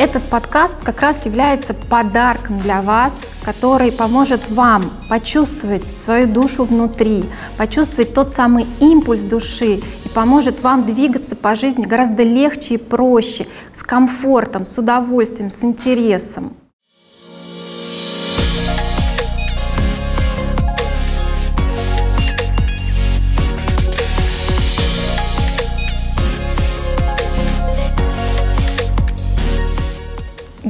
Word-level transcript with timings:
Этот 0.00 0.22
подкаст 0.22 0.82
как 0.82 1.02
раз 1.02 1.26
является 1.26 1.74
подарком 1.74 2.58
для 2.58 2.80
вас, 2.80 3.28
который 3.44 3.92
поможет 3.92 4.50
вам 4.50 4.82
почувствовать 5.10 5.84
свою 5.94 6.26
душу 6.26 6.64
внутри, 6.64 7.22
почувствовать 7.58 8.14
тот 8.14 8.32
самый 8.32 8.64
импульс 8.80 9.20
души 9.20 9.74
и 9.74 10.08
поможет 10.14 10.62
вам 10.62 10.86
двигаться 10.86 11.36
по 11.36 11.54
жизни 11.54 11.84
гораздо 11.84 12.22
легче 12.22 12.76
и 12.76 12.78
проще, 12.78 13.46
с 13.74 13.82
комфортом, 13.82 14.64
с 14.64 14.78
удовольствием, 14.78 15.50
с 15.50 15.62
интересом. 15.64 16.56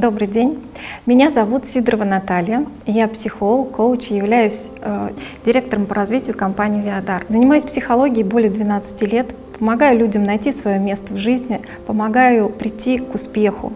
Добрый 0.01 0.25
день. 0.25 0.59
Меня 1.05 1.29
зовут 1.29 1.65
Сидорова 1.65 2.05
Наталья. 2.05 2.65
Я 2.87 3.07
психолог, 3.07 3.73
коуч 3.73 4.09
и 4.09 4.15
являюсь 4.15 4.71
э, 4.81 5.11
директором 5.45 5.85
по 5.85 5.93
развитию 5.93 6.35
компании 6.35 6.81
Виадар. 6.81 7.23
Занимаюсь 7.27 7.65
психологией 7.65 8.23
более 8.23 8.49
12 8.49 8.99
лет, 9.03 9.27
помогаю 9.59 9.99
людям 9.99 10.23
найти 10.23 10.51
свое 10.53 10.79
место 10.79 11.13
в 11.13 11.17
жизни, 11.17 11.61
помогаю 11.85 12.49
прийти 12.49 12.97
к 12.97 13.13
успеху. 13.13 13.73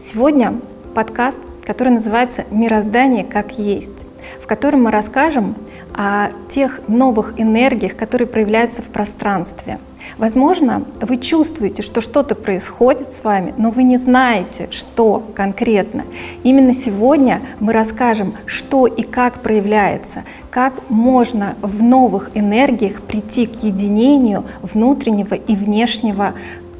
Сегодня 0.00 0.56
подкаст, 0.96 1.38
который 1.64 1.92
называется 1.92 2.42
«Мироздание 2.50 3.22
как 3.22 3.60
есть», 3.60 4.06
в 4.42 4.48
котором 4.48 4.82
мы 4.82 4.90
расскажем 4.90 5.54
о 5.94 6.30
тех 6.48 6.80
новых 6.88 7.34
энергиях, 7.38 7.94
которые 7.94 8.26
проявляются 8.26 8.82
в 8.82 8.86
пространстве– 8.86 9.78
Возможно, 10.16 10.82
вы 11.00 11.16
чувствуете, 11.18 11.82
что 11.82 12.00
что-то 12.00 12.34
происходит 12.34 13.06
с 13.06 13.22
вами, 13.22 13.54
но 13.56 13.70
вы 13.70 13.82
не 13.82 13.98
знаете, 13.98 14.68
что 14.70 15.22
конкретно. 15.34 16.04
Именно 16.42 16.74
сегодня 16.74 17.40
мы 17.60 17.72
расскажем, 17.72 18.34
что 18.46 18.86
и 18.86 19.02
как 19.02 19.40
проявляется, 19.40 20.24
как 20.50 20.88
можно 20.88 21.56
в 21.60 21.82
новых 21.82 22.30
энергиях 22.34 23.02
прийти 23.02 23.46
к 23.46 23.62
единению 23.62 24.44
внутреннего 24.62 25.34
и 25.34 25.54
внешнего 25.54 26.34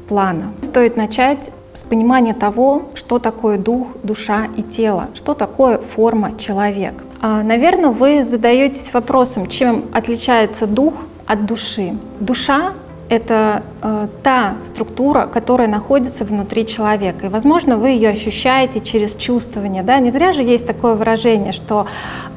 плана. 0.07 0.53
Стоит 0.61 0.97
начать 0.97 1.51
с 1.73 1.83
понимания 1.83 2.33
того, 2.33 2.89
что 2.93 3.19
такое 3.19 3.57
дух, 3.57 3.87
душа 4.03 4.47
и 4.57 4.63
тело, 4.63 5.09
что 5.13 5.33
такое 5.33 5.77
форма 5.77 6.37
человек. 6.37 6.93
А, 7.21 7.43
наверное, 7.43 7.91
вы 7.91 8.25
задаетесь 8.25 8.93
вопросом, 8.93 9.47
чем 9.47 9.85
отличается 9.93 10.67
дух 10.67 10.93
от 11.25 11.45
души. 11.45 11.95
Душа 12.19 12.73
это 13.09 13.63
э, 13.81 14.07
та 14.23 14.57
структура, 14.63 15.25
которая 15.25 15.67
находится 15.67 16.23
внутри 16.23 16.67
человека. 16.67 17.25
И, 17.25 17.29
возможно, 17.29 17.77
вы 17.77 17.89
ее 17.89 18.09
ощущаете 18.09 18.79
через 18.79 19.15
чувствование. 19.15 19.83
Да? 19.83 19.99
Не 19.99 20.11
зря 20.11 20.31
же 20.31 20.43
есть 20.43 20.67
такое 20.67 20.93
выражение, 20.93 21.51
что 21.51 21.87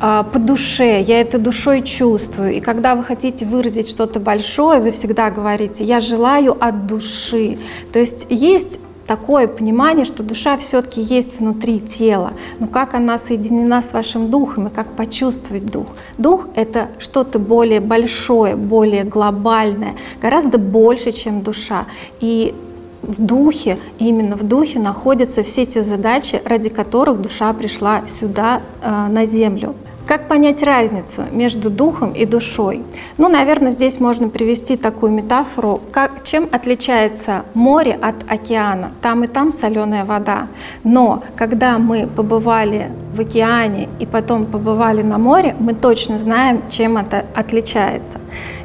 э, 0.01 0.25
по 0.33 0.39
душе, 0.39 1.01
я 1.01 1.21
это 1.21 1.39
душой 1.39 1.83
чувствую. 1.83 2.55
И 2.55 2.61
когда 2.61 2.95
вы 2.95 3.05
хотите 3.05 3.45
выразить 3.45 3.89
что-то 3.89 4.19
большое, 4.19 4.81
вы 4.81 4.93
всегда 4.93 5.31
говорите, 5.31 5.85
я 5.85 6.01
желаю 6.01 6.57
от 6.59 6.87
души. 6.87 7.59
То 7.93 7.99
есть 7.99 8.27
есть 8.31 8.79
такое 9.17 9.47
понимание, 9.47 10.07
что 10.07 10.23
душа 10.23 10.57
все-таки 10.57 11.03
есть 11.03 11.39
внутри 11.39 11.81
тела. 11.81 12.33
Но 12.59 12.67
как 12.67 12.95
она 12.95 13.19
соединена 13.19 13.83
с 13.83 13.93
вашим 13.93 14.31
духом 14.31 14.69
и 14.69 14.71
как 14.71 14.87
почувствовать 14.93 15.67
дух? 15.67 15.89
Дух— 16.17 16.47
это 16.55 16.89
что-то 16.99 17.39
более 17.39 17.81
большое, 17.81 18.57
более 18.57 19.05
глобальное, 19.05 19.97
гораздо 20.23 20.57
больше, 20.57 21.13
чем 21.13 21.43
душа. 21.43 21.85
И 22.21 22.55
в 23.03 23.23
духе, 23.23 23.79
именно 23.99 24.35
в 24.37 24.45
духе 24.45 24.79
находятся 24.79 25.43
все 25.43 25.67
те 25.67 25.83
задачи, 25.83 26.41
ради 26.47 26.71
которых 26.71 27.21
душа 27.21 27.53
пришла 27.53 28.05
сюда, 28.09 28.63
э, 28.81 29.09
на 29.11 29.27
землю. 29.27 29.75
Как 30.13 30.29
понять 30.29 30.63
разницу 30.63 31.23
между 31.33 31.71
духом 31.71 32.13
и 32.13 32.27
душой? 32.27 32.83
Ну, 33.17 33.31
наверное, 33.31 33.71
здесь 33.71 33.99
можно 33.99 34.29
привести 34.29 34.77
такую 34.77 35.11
метафору, 35.11 35.81
как, 35.91 36.23
чем 36.23 36.51
отличается 36.53 37.47
море 37.55 37.99
от 37.99 38.17
океана. 38.31 38.93
Там 39.01 39.25
и 39.25 39.27
там 39.27 39.53
соленая 39.53 40.05
вода. 40.05 40.49
Но 40.85 41.23
когда 41.35 41.79
мы 41.79 42.07
побывали 42.07 42.93
в 43.15 43.21
океане 43.21 43.89
и 44.01 44.05
потом 44.05 44.45
побывали 44.45 45.01
на 45.01 45.17
море, 45.17 45.57
мы 45.59 45.73
точно 45.73 46.19
знаем, 46.19 46.61
чем 46.69 46.99
это 46.99 47.25
отличается. 47.35 48.21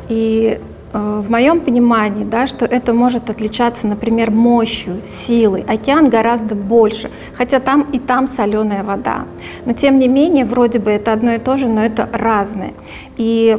И 0.10 0.60
в 0.94 1.30
моем 1.30 1.60
понимании, 1.60 2.24
да, 2.24 2.48
что 2.48 2.66
это 2.66 2.94
может 2.94 3.30
отличаться, 3.30 3.88
например, 3.88 4.32
мощью, 4.32 5.02
силой. 5.06 5.64
Океан 5.68 6.10
гораздо 6.10 6.56
больше, 6.56 7.10
хотя 7.36 7.60
там 7.60 7.82
и 7.92 8.00
там 8.00 8.28
соленая 8.28 8.84
вода. 8.84 9.26
Но 9.66 9.74
тем 9.74 10.00
не 10.00 10.08
менее, 10.08 10.46
вроде 10.46 10.80
бы 10.80 10.92
это 10.92 11.14
одно 11.14 11.34
и 11.34 11.40
то 11.40 11.58
же, 11.58 11.68
но 11.68 11.84
это 11.84 12.10
разное. 12.12 12.74
И 13.18 13.58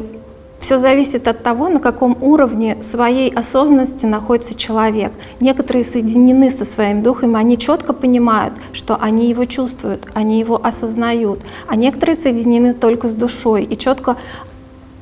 все 0.60 0.78
зависит 0.78 1.28
от 1.28 1.42
того, 1.42 1.68
на 1.68 1.78
каком 1.78 2.16
уровне 2.20 2.82
своей 2.82 3.30
осознанности 3.30 4.06
находится 4.06 4.54
человек. 4.54 5.12
Некоторые 5.38 5.84
соединены 5.84 6.50
со 6.50 6.64
своим 6.64 7.02
духом, 7.02 7.36
они 7.36 7.58
четко 7.58 7.92
понимают, 7.92 8.54
что 8.72 8.96
они 9.00 9.28
его 9.28 9.44
чувствуют, 9.44 10.08
они 10.14 10.40
его 10.40 10.60
осознают, 10.62 11.40
а 11.68 11.76
некоторые 11.76 12.16
соединены 12.16 12.74
только 12.74 13.08
с 13.08 13.14
душой 13.14 13.64
и 13.64 13.78
четко 13.78 14.16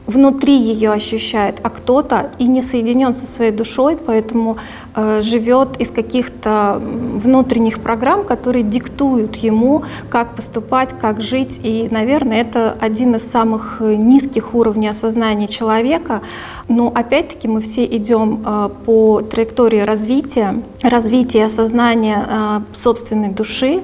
внутри 0.06 0.56
ее 0.56 0.93
ощущает, 0.93 1.59
а 1.62 1.71
кто-то 1.71 2.31
и 2.39 2.47
не 2.47 2.62
соединен 2.62 3.15
со 3.15 3.27
своей 3.27 3.50
душой, 3.50 3.97
поэтому 3.97 4.56
э, 4.94 5.21
живет 5.22 5.81
из 5.81 5.91
каких-то 5.91 6.81
внутренних 6.81 7.81
программ, 7.81 8.25
которые 8.25 8.62
диктуют 8.62 9.37
ему, 9.37 9.83
как 10.09 10.37
поступать, 10.37 10.91
как 11.00 11.21
жить. 11.21 11.61
И, 11.62 11.89
наверное, 11.91 12.41
это 12.41 12.77
один 12.81 13.17
из 13.17 13.28
самых 13.28 13.78
э, 13.81 13.94
низких 13.97 14.55
уровней 14.55 14.89
осознания 14.89 15.49
человека. 15.49 16.23
Но 16.69 16.93
опять-таки 16.94 17.49
мы 17.49 17.61
все 17.61 17.84
идем 17.84 18.43
э, 18.47 18.69
по 18.84 19.23
траектории 19.23 19.81
развития, 19.81 20.62
развития 20.83 21.47
осознания 21.47 22.27
э, 22.28 22.61
собственной 22.75 23.31
души 23.31 23.83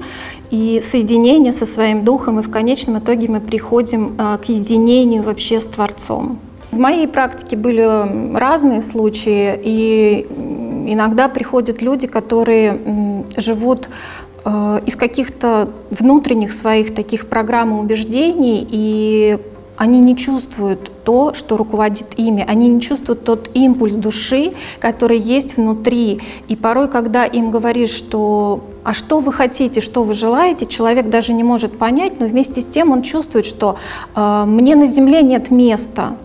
и 0.53 0.83
соединение 0.83 1.51
со 1.51 1.65
своим 1.65 2.05
духом, 2.05 2.39
и 2.39 2.43
в 2.43 2.51
конечном 2.51 2.99
итоге 2.99 3.27
мы 3.27 3.39
приходим 3.39 4.13
а, 4.19 4.37
к 4.37 4.49
единению 4.49 5.23
вообще 5.23 5.59
с 5.59 5.63
Творцом. 5.63 6.37
В 6.71 6.77
моей 6.77 7.07
практике 7.07 7.57
были 7.57 8.37
разные 8.37 8.83
случаи, 8.83 9.59
и 9.63 10.27
иногда 10.87 11.27
приходят 11.27 11.81
люди, 11.81 12.05
которые 12.05 12.79
живут 13.35 13.89
а, 14.45 14.79
из 14.85 14.95
каких-то 14.95 15.69
внутренних 15.89 16.53
своих 16.53 16.93
таких 16.93 17.25
программ 17.25 17.75
и 17.75 17.79
убеждений, 17.79 18.67
и 18.69 19.39
они 19.75 19.99
не 19.99 20.15
чувствуют 20.15 20.91
то, 21.03 21.33
что 21.33 21.57
руководит 21.57 22.13
ими, 22.15 22.45
они 22.47 22.69
не 22.69 22.79
чувствуют 22.79 23.23
тот 23.23 23.49
импульс 23.55 23.95
души, 23.95 24.51
который 24.79 25.17
есть 25.17 25.57
внутри. 25.57 26.21
И 26.47 26.55
порой, 26.55 26.89
когда 26.89 27.25
им 27.25 27.49
говоришь, 27.49 27.89
что 27.89 28.63
а 28.83 28.93
что 28.93 29.19
вы 29.19 29.31
хотите, 29.31 29.81
что 29.81 30.03
вы 30.03 30.13
желаете, 30.13 30.65
человек 30.65 31.09
даже 31.09 31.33
не 31.33 31.43
может 31.43 31.77
понять, 31.77 32.19
но 32.19 32.25
вместе 32.25 32.61
с 32.61 32.65
тем 32.65 32.91
он 32.91 33.01
чувствует, 33.01 33.45
что 33.45 33.77
э, 34.15 34.43
мне 34.45 34.75
на 34.75 34.87
земле 34.87 35.21
нет 35.21 35.51
места. 35.51 36.15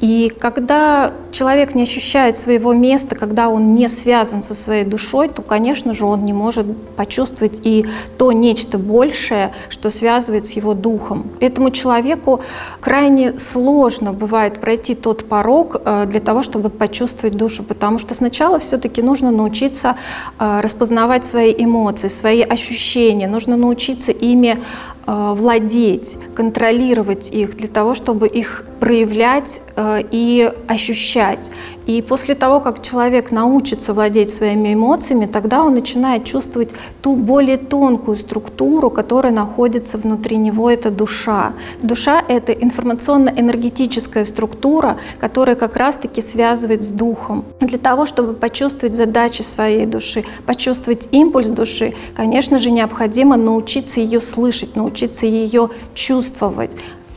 И 0.00 0.32
когда 0.38 1.12
человек 1.32 1.74
не 1.74 1.82
ощущает 1.82 2.38
своего 2.38 2.72
места, 2.74 3.14
когда 3.14 3.48
он 3.48 3.74
не 3.74 3.88
связан 3.88 4.42
со 4.42 4.54
своей 4.54 4.84
душой, 4.84 5.28
то, 5.28 5.40
конечно 5.40 5.94
же, 5.94 6.04
он 6.04 6.24
не 6.24 6.32
может 6.32 6.66
почувствовать 6.96 7.60
и 7.62 7.86
то 8.18 8.30
нечто 8.32 8.76
большее, 8.76 9.54
что 9.70 9.90
связывает 9.90 10.46
с 10.46 10.50
его 10.50 10.74
духом. 10.74 11.30
Этому 11.40 11.70
человеку 11.70 12.40
крайне 12.80 13.38
сложно 13.38 14.12
бывает 14.12 14.60
пройти 14.60 14.94
тот 14.94 15.26
порог 15.28 15.76
э, 15.84 16.06
для 16.06 16.20
того, 16.20 16.42
чтобы 16.42 16.70
почувствовать 16.70 17.36
душу, 17.36 17.62
потому 17.62 17.98
что 17.98 18.14
сначала 18.14 18.58
все-таки 18.58 19.00
нужно 19.00 19.30
научиться 19.30 19.96
э, 20.38 20.60
распознавать 20.60 21.24
свои 21.24 21.54
эмоции, 21.56 22.03
свои 22.08 22.42
ощущения, 22.42 23.28
нужно 23.28 23.56
научиться 23.56 24.12
ими 24.12 24.58
э, 25.06 25.32
владеть, 25.36 26.16
контролировать 26.34 27.30
их 27.30 27.56
для 27.56 27.68
того, 27.68 27.94
чтобы 27.94 28.28
их 28.28 28.64
проявлять 28.80 29.60
и 29.76 30.52
ощущать. 30.68 31.50
И 31.86 32.00
после 32.00 32.34
того, 32.34 32.60
как 32.60 32.82
человек 32.82 33.30
научится 33.30 33.92
владеть 33.92 34.32
своими 34.32 34.72
эмоциями, 34.72 35.26
тогда 35.26 35.62
он 35.62 35.74
начинает 35.74 36.24
чувствовать 36.24 36.70
ту 37.02 37.14
более 37.14 37.58
тонкую 37.58 38.16
структуру, 38.16 38.90
которая 38.90 39.32
находится 39.32 39.98
внутри 39.98 40.38
него, 40.38 40.70
это 40.70 40.90
душа. 40.90 41.52
Душа— 41.82 42.22
это 42.28 42.52
информационно-энергетическая 42.52 44.24
структура, 44.24 44.96
которая 45.20 45.56
как 45.56 45.76
раз-таки 45.76 46.22
связывает 46.22 46.82
с 46.82 46.90
духом. 46.90 47.44
Для 47.60 47.78
того, 47.78 48.06
чтобы 48.06 48.32
почувствовать 48.32 48.94
задачи 48.94 49.42
своей 49.42 49.84
души, 49.84 50.24
почувствовать 50.46 51.08
импульс 51.10 51.48
души, 51.48 51.94
конечно 52.14 52.58
же, 52.58 52.70
необходимо 52.70 53.36
научиться 53.36 54.00
ее 54.00 54.20
слышать, 54.20 54.74
научиться 54.76 55.26
ее 55.26 55.68
чувствовать 55.94 56.70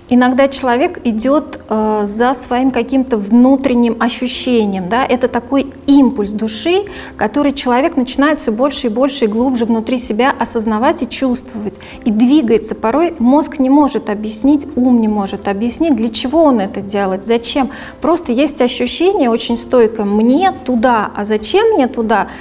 Иногда 0.10 0.48
человек 0.48 1.02
идет 1.04 1.60
э, 1.68 2.06
за 2.08 2.34
своим 2.34 2.72
каким-то 2.72 3.18
внутренним 3.18 3.98
ощущением. 4.00 4.88
Да? 4.88 5.06
Это 5.06 5.28
такой 5.28 5.74
импульс 5.86 6.32
души, 6.32 6.84
который 7.18 7.52
человек 7.52 7.98
начинает 7.98 8.40
все 8.40 8.52
больше 8.52 8.88
и 8.88 8.90
больше 8.90 9.26
и 9.26 9.28
глубже 9.28 9.66
внутри 9.66 10.00
себя 10.00 10.34
осознавать 10.40 11.04
и 11.04 11.10
чувствовать. 11.10 11.74
И 12.06 12.12
двигается. 12.12 12.74
Порой 12.74 13.16
мозг 13.20 13.60
не 13.60 13.70
может 13.70 14.10
объяснить, 14.10 14.66
ум 14.78 15.02
не 15.02 15.10
может 15.10 15.50
объяснить, 15.50 15.96
для 15.96 16.10
чего 16.10 16.44
он 16.44 16.62
это 16.62 16.80
делает, 16.80 17.26
зачем. 17.26 17.70
Просто 18.00 18.32
есть 18.32 18.62
ощущение 18.62 19.30
очень 19.30 19.58
стойкое 19.58 20.06
«мне 20.06 20.54
туда», 20.64 21.12
а 21.16 21.26
зачем 21.26 21.74
мне 21.74 21.88
туда– 21.88 22.28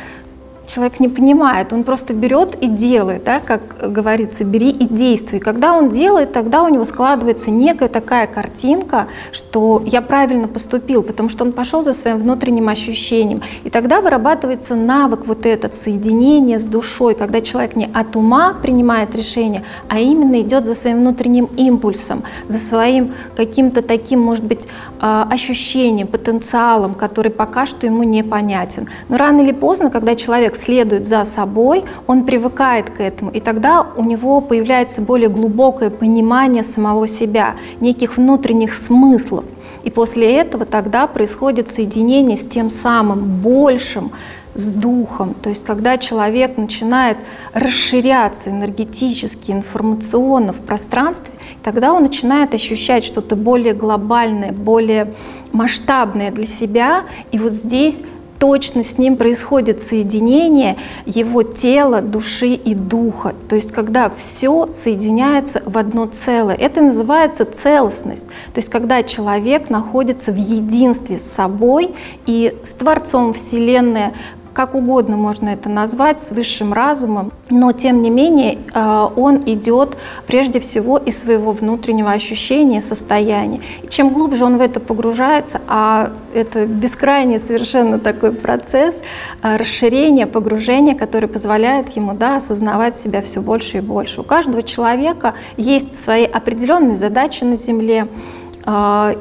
человек 0.66 1.00
не 1.00 1.08
понимает, 1.08 1.72
он 1.72 1.84
просто 1.84 2.12
берет 2.12 2.56
и 2.60 2.66
делает, 2.66 3.24
да, 3.24 3.40
как 3.40 3.92
говорится, 3.92 4.44
бери 4.44 4.70
и 4.70 4.86
действуй. 4.86 5.40
Когда 5.40 5.72
он 5.72 5.90
делает, 5.90 6.32
тогда 6.32 6.62
у 6.62 6.68
него 6.68 6.84
складывается 6.84 7.50
некая 7.50 7.88
такая 7.88 8.26
картинка, 8.26 9.06
что 9.32 9.82
я 9.86 10.02
правильно 10.02 10.48
поступил, 10.48 11.02
потому 11.02 11.28
что 11.28 11.44
он 11.44 11.52
пошел 11.52 11.84
за 11.84 11.92
своим 11.92 12.18
внутренним 12.18 12.68
ощущением. 12.68 13.42
И 13.64 13.70
тогда 13.70 14.00
вырабатывается 14.00 14.74
навык 14.74 15.26
вот 15.26 15.46
этот 15.46 15.74
соединение 15.74 16.58
с 16.58 16.64
душой, 16.64 17.14
когда 17.14 17.40
человек 17.40 17.76
не 17.76 17.88
от 17.92 18.16
ума 18.16 18.54
принимает 18.60 19.14
решение, 19.14 19.62
а 19.88 19.98
именно 19.98 20.40
идет 20.40 20.66
за 20.66 20.74
своим 20.74 20.98
внутренним 20.98 21.48
импульсом, 21.56 22.24
за 22.48 22.58
своим 22.58 23.12
каким-то 23.36 23.82
таким, 23.82 24.20
может 24.20 24.44
быть, 24.44 24.66
а, 24.98 25.28
ощущением, 25.30 26.06
потенциалом, 26.06 26.94
который 26.94 27.30
пока 27.30 27.66
что 27.66 27.86
ему 27.86 28.02
непонятен. 28.02 28.88
Но 29.08 29.16
рано 29.16 29.42
или 29.42 29.52
поздно, 29.52 29.90
когда 29.90 30.14
человек 30.14 30.55
следует 30.56 31.06
за 31.06 31.24
собой, 31.24 31.84
он 32.06 32.24
привыкает 32.24 32.90
к 32.90 33.00
этому, 33.00 33.30
и 33.30 33.40
тогда 33.40 33.86
у 33.96 34.04
него 34.04 34.40
появляется 34.40 35.00
более 35.00 35.28
глубокое 35.28 35.90
понимание 35.90 36.62
самого 36.62 37.06
себя, 37.08 37.56
неких 37.80 38.16
внутренних 38.16 38.74
смыслов. 38.74 39.44
И 39.84 39.90
после 39.90 40.34
этого 40.36 40.64
тогда 40.64 41.06
происходит 41.06 41.68
соединение 41.68 42.36
с 42.36 42.46
тем 42.46 42.70
самым 42.70 43.40
большим, 43.40 44.10
с 44.56 44.70
духом. 44.70 45.34
То 45.42 45.50
есть 45.50 45.64
когда 45.64 45.98
человек 45.98 46.56
начинает 46.56 47.18
расширяться 47.52 48.50
энергетически, 48.50 49.52
информационно 49.52 50.52
в 50.52 50.60
пространстве, 50.60 51.32
тогда 51.62 51.92
он 51.92 52.02
начинает 52.02 52.54
ощущать 52.54 53.04
что-то 53.04 53.36
более 53.36 53.74
глобальное, 53.74 54.52
более 54.52 55.14
масштабное 55.52 56.30
для 56.30 56.46
себя. 56.46 57.04
И 57.32 57.38
вот 57.38 57.52
здесь 57.52 58.00
точно 58.38 58.84
с 58.84 58.98
ним 58.98 59.16
происходит 59.16 59.82
соединение 59.82 60.76
его 61.04 61.42
тела, 61.42 62.00
души 62.00 62.48
и 62.48 62.74
духа. 62.74 63.34
То 63.48 63.56
есть 63.56 63.72
когда 63.72 64.10
все 64.10 64.68
соединяется 64.72 65.62
в 65.64 65.78
одно 65.78 66.06
целое. 66.06 66.54
Это 66.54 66.80
называется 66.80 67.44
целостность. 67.44 68.26
То 68.54 68.58
есть 68.58 68.68
когда 68.68 69.02
человек 69.02 69.70
находится 69.70 70.32
в 70.32 70.36
единстве 70.36 71.18
с 71.18 71.24
собой 71.24 71.94
и 72.26 72.56
с 72.64 72.70
Творцом 72.70 73.34
Вселенной, 73.34 74.12
как 74.56 74.74
угодно 74.74 75.18
можно 75.18 75.50
это 75.50 75.68
назвать, 75.68 76.22
с 76.22 76.30
высшим 76.30 76.72
разумом, 76.72 77.30
но 77.50 77.72
тем 77.72 78.00
не 78.00 78.08
менее 78.08 78.56
э, 78.72 79.08
он 79.14 79.42
идет 79.44 79.98
прежде 80.26 80.60
всего 80.60 80.96
из 80.96 81.18
своего 81.18 81.52
внутреннего 81.52 82.10
ощущения, 82.10 82.80
состояния. 82.80 83.60
И 83.82 83.88
чем 83.88 84.08
глубже 84.08 84.46
он 84.46 84.56
в 84.56 84.62
это 84.62 84.80
погружается, 84.80 85.60
а 85.68 86.08
это 86.32 86.64
бескрайний 86.64 87.38
совершенно 87.38 87.98
такой 87.98 88.32
процесс 88.32 89.02
э, 89.42 89.56
расширения, 89.58 90.26
погружения, 90.26 90.94
который 90.94 91.28
позволяет 91.28 91.94
ему 91.94 92.14
да, 92.14 92.36
осознавать 92.36 92.96
себя 92.96 93.20
все 93.20 93.42
больше 93.42 93.76
и 93.76 93.80
больше. 93.80 94.22
У 94.22 94.24
каждого 94.24 94.62
человека 94.62 95.34
есть 95.58 96.02
свои 96.02 96.24
определенные 96.24 96.96
задачи 96.96 97.44
на 97.44 97.58
Земле, 97.58 98.08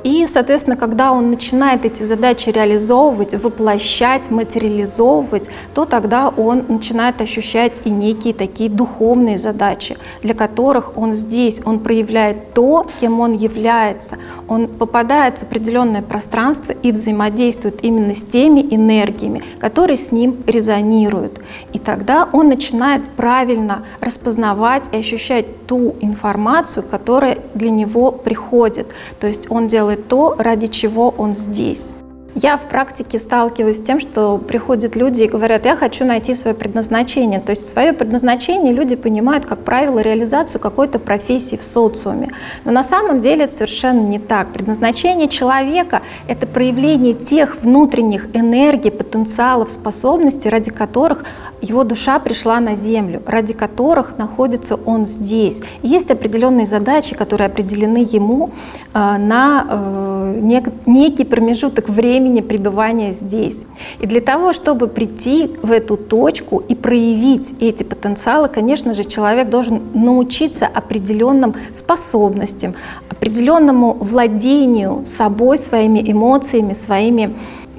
и, 0.04 0.28
соответственно, 0.28 0.76
когда 0.76 1.12
он 1.12 1.30
начинает 1.30 1.86
эти 1.86 2.02
задачи 2.02 2.50
реализовывать, 2.50 3.36
воплощать, 3.36 4.32
материализовывать, 4.32 5.48
то 5.76 5.86
тогда 5.86 6.30
он 6.30 6.64
начинает 6.68 7.22
ощущать 7.22 7.74
и 7.84 7.92
некие 7.92 8.34
такие 8.34 8.72
духовные 8.72 9.38
задачи, 9.38 9.98
для 10.24 10.34
которых 10.34 10.98
он 10.98 11.14
здесь, 11.14 11.62
он 11.64 11.80
проявляет 11.80 12.54
то, 12.54 12.88
кем 13.00 13.20
он 13.20 13.34
является. 13.34 14.18
Он 14.48 14.68
попадает 14.68 15.38
в 15.38 15.44
определенное 15.44 16.02
пространство 16.02 16.72
и 16.72 16.92
взаимодействует 16.92 17.84
именно 17.84 18.16
с 18.16 18.24
теми 18.24 18.62
энергиями, 18.62 19.44
которые 19.60 19.98
с 19.98 20.12
ним 20.12 20.38
резонируют. 20.48 21.40
И 21.72 21.78
тогда 21.78 22.28
он 22.32 22.48
начинает 22.48 23.04
правильно 23.10 23.84
распознавать 24.00 24.86
и 24.92 24.98
ощущать 24.98 25.68
ту 25.68 25.96
информацию, 26.02 26.84
которая 26.90 27.40
для 27.54 27.70
него 27.70 28.12
приходит. 28.12 28.88
То 29.20 29.28
есть 29.28 29.35
есть 29.36 29.52
он 29.52 29.68
делает 29.68 30.08
то, 30.08 30.36
ради 30.38 30.68
чего 30.68 31.14
он 31.18 31.36
здесь. 31.36 31.90
Я 32.38 32.58
в 32.58 32.68
практике 32.68 33.18
сталкиваюсь 33.18 33.78
с 33.78 33.82
тем, 33.82 34.02
что 34.02 34.38
приходят 34.38 34.98
люди 34.98 35.22
и 35.22 35.28
говорят, 35.28 35.64
я 35.64 35.78
хочу 35.78 36.04
найти 36.04 36.36
свое 36.36 36.54
предназначение. 36.54 37.40
То 37.40 37.52
есть 37.52 37.66
свое 37.70 37.94
предназначение 37.94 38.74
люди 38.74 38.98
понимают, 38.98 39.46
как 39.46 39.60
правило, 39.60 40.00
реализацию 40.00 40.60
какой-то 40.60 41.00
профессии 41.00 41.56
в 41.56 41.64
социуме. 41.64 42.34
Но 42.66 42.74
на 42.74 42.84
самом 42.84 43.22
деле 43.22 43.46
это 43.46 43.56
совершенно 43.56 44.02
не 44.02 44.20
так. 44.20 44.52
Предназначение 44.52 45.30
человека— 45.30 46.02
это 46.28 46.46
проявление 46.46 47.14
тех 47.14 47.56
внутренних 47.62 48.28
энергий, 48.36 48.92
потенциалов, 48.92 49.72
способностей, 49.72 50.50
ради 50.50 50.72
которых 50.72 51.24
его 51.66 51.84
душа 51.84 52.20
пришла 52.20 52.60
на 52.60 52.76
землю, 52.76 53.22
ради 53.26 53.54
которых 53.54 54.18
находится 54.18 54.76
он 54.76 55.06
здесь. 55.06 55.60
Есть 55.82 56.12
определенные 56.12 56.66
задачи, 56.66 57.16
которые 57.16 57.48
определены 57.48 58.08
ему 58.10 58.52
э, 58.94 59.18
на 59.18 59.66
э, 59.68 60.40
нек 60.42 60.66
некий 60.86 61.24
промежуток 61.24 61.90
времени 61.90 62.42
пребывания 62.42 63.12
здесь. 63.12 63.66
И 64.00 64.06
для 64.06 64.22
того, 64.22 64.54
чтобы 64.54 64.88
прийти 64.88 65.52
в 65.62 65.72
эту 65.72 65.98
точку 65.98 66.60
и 66.60 66.76
проявить 66.76 67.54
эти 67.60 67.84
потенциалы, 67.84 68.48
конечно 68.48 68.94
же, 68.94 69.04
человек 69.04 69.50
должен 69.50 69.82
научиться 69.94 70.68
определенным 70.68 71.56
способностям, 71.74 72.76
определенному 73.10 73.94
владению 73.94 75.04
собой, 75.06 75.58
своими 75.58 76.00
эмоциями, 76.12 76.74
своими 76.74 77.36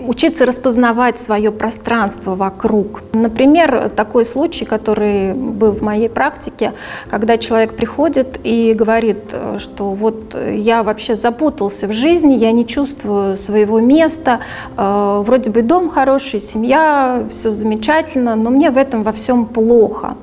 учиться 0.07 0.47
распознавать 0.47 1.19
свое 1.19 1.51
пространство 1.51 2.35
вокруг. 2.35 3.03
Например, 3.13 3.91
такой 3.95 4.25
случай, 4.25 4.65
который 4.65 5.35
был 5.35 5.73
в 5.73 5.83
моей 5.83 6.09
практике, 6.09 6.73
когда 7.11 7.39
человек 7.39 7.75
приходит 7.77 8.41
и 8.43 8.73
говорит, 8.75 9.19
что 9.59 9.91
вот 9.91 10.37
я 10.53 10.83
вообще 10.83 11.17
запутался 11.17 11.87
в 11.87 11.93
жизни, 11.93 12.35
я 12.35 12.53
не 12.53 12.67
чувствую 12.67 13.37
своего 13.37 13.81
места, 13.81 14.41
э, 14.77 15.23
вроде 15.25 15.51
бы 15.51 15.63
дом 15.63 15.89
хороший, 15.89 16.41
семья, 16.41 17.27
все 17.31 17.51
замечательно, 17.51 18.37
но 18.37 18.51
мне 18.51 18.71
в 18.71 18.77
этом 18.77 19.03
во 19.03 19.13
всем 19.13 19.47
плохо. 19.47 20.17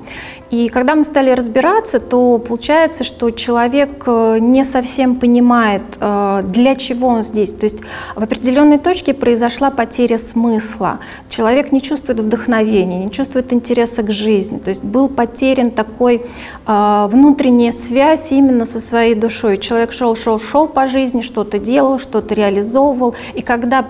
И 0.50 0.68
когда 0.68 0.94
мы 0.94 1.04
стали 1.04 1.30
разбираться, 1.30 1.98
то 1.98 2.38
получается, 2.38 3.02
что 3.02 3.30
человек 3.32 4.04
э, 4.06 4.38
не 4.40 4.62
совсем 4.62 5.16
понимает, 5.16 5.82
э, 5.98 6.42
для 6.44 6.76
чего 6.76 7.08
он 7.08 7.22
здесь. 7.24 7.52
То 7.52 7.64
есть 7.64 7.78
в 8.14 8.22
определенной 8.22 8.78
точке 8.78 9.14
произошла 9.14 9.70
потеря 9.74 10.18
смысла. 10.18 11.00
Человек 11.28 11.72
не 11.72 11.82
чувствует 11.82 12.20
вдохновения, 12.20 13.04
не 13.04 13.10
чувствует 13.10 13.52
интереса 13.52 14.02
к 14.02 14.10
жизни. 14.10 14.58
То 14.58 14.70
есть 14.70 14.82
был 14.82 15.08
потерян 15.08 15.70
такой 15.70 16.22
э, 16.66 17.08
внутренняя 17.10 17.72
связь 17.72 18.32
именно 18.32 18.66
со 18.66 18.80
своей 18.80 19.14
душой. 19.14 19.58
Человек 19.58 19.92
шел, 19.92 20.16
шел, 20.16 20.38
шел 20.38 20.68
по 20.68 20.86
жизни, 20.86 21.20
что-то 21.20 21.58
делал, 21.58 21.98
что-то 21.98 22.34
реализовывал. 22.34 23.14
И 23.34 23.42
когда 23.42 23.86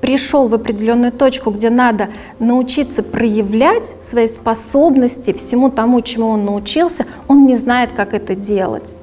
пришел 0.00 0.48
в 0.48 0.54
определенную 0.54 1.12
точку, 1.12 1.50
где 1.50 1.70
надо 1.70 2.08
научиться 2.38 3.02
проявлять 3.02 3.94
свои 4.00 4.28
способности 4.28 5.32
всему 5.32 5.70
тому, 5.70 6.00
чему 6.00 6.28
он 6.28 6.44
научился, 6.44 7.04
он 7.26 7.46
не 7.46 7.56
знает, 7.56 7.90
как 7.92 8.14
это 8.14 8.34
делать. 8.34 8.94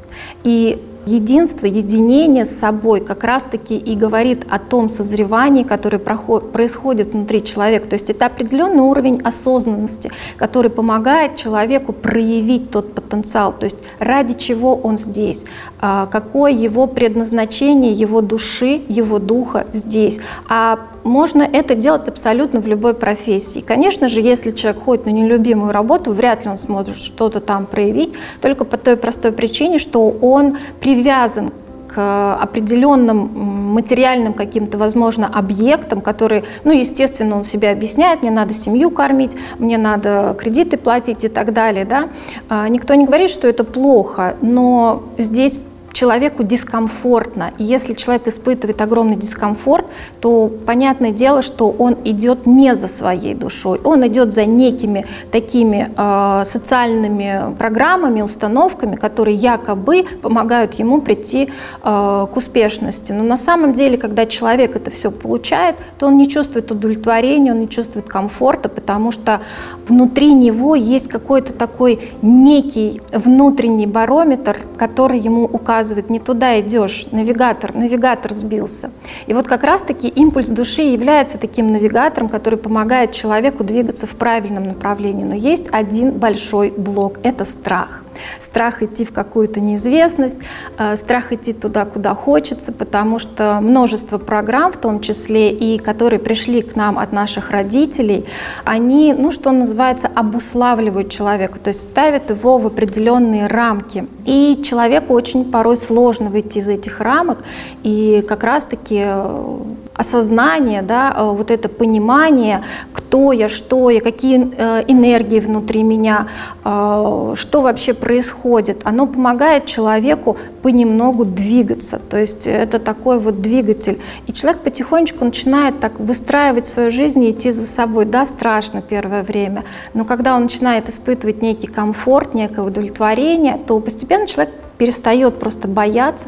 И 0.44 0.82
Единство, 1.06 1.66
единение 1.66 2.46
с 2.46 2.58
собой 2.58 3.00
как 3.00 3.24
раз-таки 3.24 3.78
и 3.78 3.96
говорит 3.96 4.46
о 4.50 4.60
том 4.60 4.90
созревании, 4.90 5.64
которое 5.64 6.00
происходит 6.00 7.14
внутри 7.14 7.44
человека. 7.44 7.88
То 7.88 7.94
есть 7.94 8.10
это 8.10 8.26
определенный 8.26 8.82
уровень 8.82 9.22
осознанности, 9.22 10.12
который 10.38 10.72
помогает 10.72 11.36
человеку 11.36 11.94
проявить 11.94 12.72
тот 12.72 12.94
потенциал, 12.94 13.54
то 13.54 13.66
есть 13.66 13.78
ради 14.00 14.34
чего 14.34 14.76
он 14.76 14.98
здесь, 14.98 15.44
а, 15.80 16.08
какое 16.08 16.52
его 16.52 16.88
предназначение 16.88 17.92
его 17.92 18.22
души, 18.22 18.82
его 18.88 19.20
духа 19.20 19.68
здесь. 19.74 20.20
А 20.50 20.80
можно 21.06 21.44
это 21.44 21.76
делать 21.76 22.08
абсолютно 22.08 22.60
в 22.60 22.68
любой 22.68 22.96
профессии. 22.96 23.60
Конечно 23.60 24.10
же, 24.10 24.22
если 24.22 24.52
человек 24.52 24.84
ходит 24.84 25.06
на 25.06 25.12
нелюбимую 25.12 25.72
работу, 25.72 26.12
вряд 26.12 26.44
ли 26.44 26.52
он 26.52 26.58
сможет 26.58 26.98
что-то 26.98 27.40
там 27.40 27.68
проявить, 27.68 28.14
только 28.42 28.66
по 28.66 28.78
той 28.78 28.98
простой 28.98 29.32
причине, 29.32 29.80
что 29.80 30.10
он 30.10 30.58
привязан 30.80 31.52
к 31.88 32.36
определенным 32.42 33.74
материальным 33.74 34.34
каким-то, 34.34 34.78
возможно, 34.78 35.30
объектам, 35.32 36.02
которые, 36.02 36.44
ну, 36.64 36.74
естественно, 36.74 37.38
он 37.38 37.44
себе 37.44 37.70
объясняет, 37.70 38.22
мне 38.22 38.32
надо 38.32 38.54
семью 38.54 38.90
кормить, 38.90 39.32
мне 39.60 39.78
надо 39.78 40.36
кредиты 40.38 40.76
платить 40.76 41.24
и 41.24 41.30
так 41.30 41.54
далее, 41.54 41.86
да. 41.86 42.10
А, 42.50 42.68
никто 42.68 42.96
не 42.96 43.06
говорит, 43.06 43.30
что 43.30 43.48
это 43.48 43.64
плохо, 43.64 44.36
но 44.42 45.04
здесь 45.18 45.58
человеку 45.96 46.44
дискомфортно. 46.44 47.54
И 47.58 47.64
если 47.64 47.94
человек 47.94 48.28
испытывает 48.28 48.82
огромный 48.82 49.16
дискомфорт, 49.16 49.86
то 50.20 50.52
понятное 50.66 51.12
дело, 51.12 51.42
что 51.42 51.70
он 51.70 51.96
идет 52.04 52.46
не 52.46 52.76
за 52.76 52.88
своей 52.88 53.34
душой, 53.34 53.80
он 53.84 54.06
идет 54.06 54.34
за 54.34 54.46
некими 54.46 55.06
такими 55.32 55.90
э, 55.96 56.44
социальными 56.46 57.56
программами, 57.58 58.22
установками, 58.22 58.98
которые 58.98 59.36
якобы 59.36 60.06
помогают 60.22 60.74
ему 60.74 61.02
прийти 61.02 61.50
э, 61.84 62.28
к 62.32 62.38
успешности. 62.38 63.14
Но 63.14 63.24
на 63.24 63.38
самом 63.38 63.74
деле, 63.74 63.98
когда 63.98 64.26
человек 64.26 64.76
это 64.76 64.92
все 64.92 65.12
получает, 65.12 65.76
то 65.98 66.08
он 66.08 66.18
не 66.18 66.28
чувствует 66.28 66.70
удовлетворения, 66.72 67.54
он 67.54 67.60
не 67.60 67.70
чувствует 67.70 68.06
комфорта, 68.06 68.68
потому 68.68 69.14
что 69.14 69.40
внутри 69.88 70.34
него 70.34 70.76
есть 70.76 71.08
какой-то 71.08 71.54
такой 71.54 72.12
некий 72.22 73.02
внутренний 73.14 73.88
барометр, 73.88 74.58
который 74.78 75.20
ему 75.20 75.46
указывает, 75.46 75.85
не 76.10 76.20
туда 76.20 76.60
идешь, 76.60 77.06
навигатор, 77.12 77.74
навигатор 77.74 78.34
сбился. 78.34 78.92
И 79.28 79.34
вот 79.34 79.48
как 79.48 79.64
раз-таки 79.64 80.08
импульс 80.08 80.48
души 80.48 80.82
является 80.82 81.38
таким 81.38 81.72
навигатором, 81.72 82.30
который 82.30 82.58
помогает 82.58 83.12
человеку 83.12 83.64
двигаться 83.64 84.08
в 84.08 84.12
правильном 84.12 84.64
направлении. 84.64 85.24
Но 85.24 85.36
есть 85.36 85.68
один 85.72 86.12
большой 86.12 86.72
блок– 86.72 87.20
это 87.24 87.46
страх 87.46 88.05
страх 88.40 88.84
идти 88.84 89.06
в 89.06 89.12
какую-то 89.12 89.60
неизвестность, 89.60 90.38
э, 90.78 90.96
страх 90.98 91.32
идти 91.32 91.54
туда, 91.54 91.86
куда 91.86 92.16
хочется, 92.16 92.72
потому 92.72 93.20
что 93.20 93.60
множество 93.62 94.18
программ, 94.18 94.72
в 94.72 94.78
том 94.78 95.00
числе 95.00 95.52
и 95.52 95.78
которые 95.78 96.20
пришли 96.20 96.62
к 96.62 96.76
нам 96.76 96.98
от 97.00 97.12
наших 97.12 97.52
родителей, 97.52 98.26
они, 98.64 99.14
ну, 99.14 99.32
что 99.32 99.52
называется, 99.52 100.10
обуславливают 100.14 101.10
человека, 101.10 101.60
то 101.60 101.70
есть 101.70 101.82
ставят 101.88 102.30
его 102.30 102.58
в 102.58 102.68
определенные 102.68 103.48
рамки. 103.48 104.08
И 104.26 104.62
человеку 104.64 105.14
очень 105.14 105.52
порой 105.52 105.78
сложно 105.78 106.30
выйти 106.30 106.60
из 106.60 106.68
этих 106.68 107.00
рамок, 107.00 107.40
и 107.84 108.24
как 108.28 108.44
раз-таки 108.44 109.02
э, 109.06 109.58
осознание, 109.96 110.82
да, 110.82 111.14
э, 111.16 111.24
вот 111.24 111.52
это 111.52 111.70
понимание, 111.70 112.64
кто 112.94 113.32
я, 113.32 113.50
что 113.50 113.90
я, 113.90 114.02
какие 114.02 114.36
энергии 114.38 115.40
внутри 115.40 115.84
меня, 115.84 116.28
что 116.64 117.62
вообще 117.62 117.94
происходит, 117.94 118.82
оно 118.84 119.08
помогает 119.08 119.66
человеку 119.66 120.38
понемногу 120.62 121.24
двигаться. 121.24 122.02
То 122.10 122.18
есть 122.18 122.46
это 122.46 122.80
такой 122.80 123.20
вот 123.20 123.42
двигатель. 123.42 124.00
И 124.28 124.34
человек 124.34 124.62
потихонечку 124.62 125.24
начинает 125.24 125.80
так 125.80 126.00
выстраивать 126.00 126.68
свою 126.68 126.92
жизнь 126.92 127.24
и 127.24 127.32
идти 127.32 127.52
за 127.52 127.66
собой. 127.68 128.06
Да, 128.06 128.26
страшно 128.26 128.82
первое 128.82 129.24
время, 129.24 129.64
но 129.94 130.04
когда 130.04 130.36
он 130.36 130.44
начинает 130.44 130.90
испытывать 130.90 131.42
некий 131.42 131.68
комфорт, 131.68 132.34
некое 132.34 132.62
удовлетворение, 132.66 133.60
то 133.66 133.80
постепенно 133.80 134.28
человек 134.28 134.54
перестает 134.78 135.40
просто 135.40 135.70
бояться, 135.70 136.28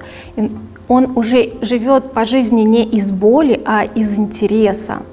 он 0.87 1.17
уже 1.17 1.53
живет 1.61 2.13
по 2.13 2.25
жизни 2.25 2.61
не 2.61 2.83
из 2.83 3.11
боли, 3.11 3.61
а 3.65 3.83
из 3.83 4.17
интереса. 4.17 5.03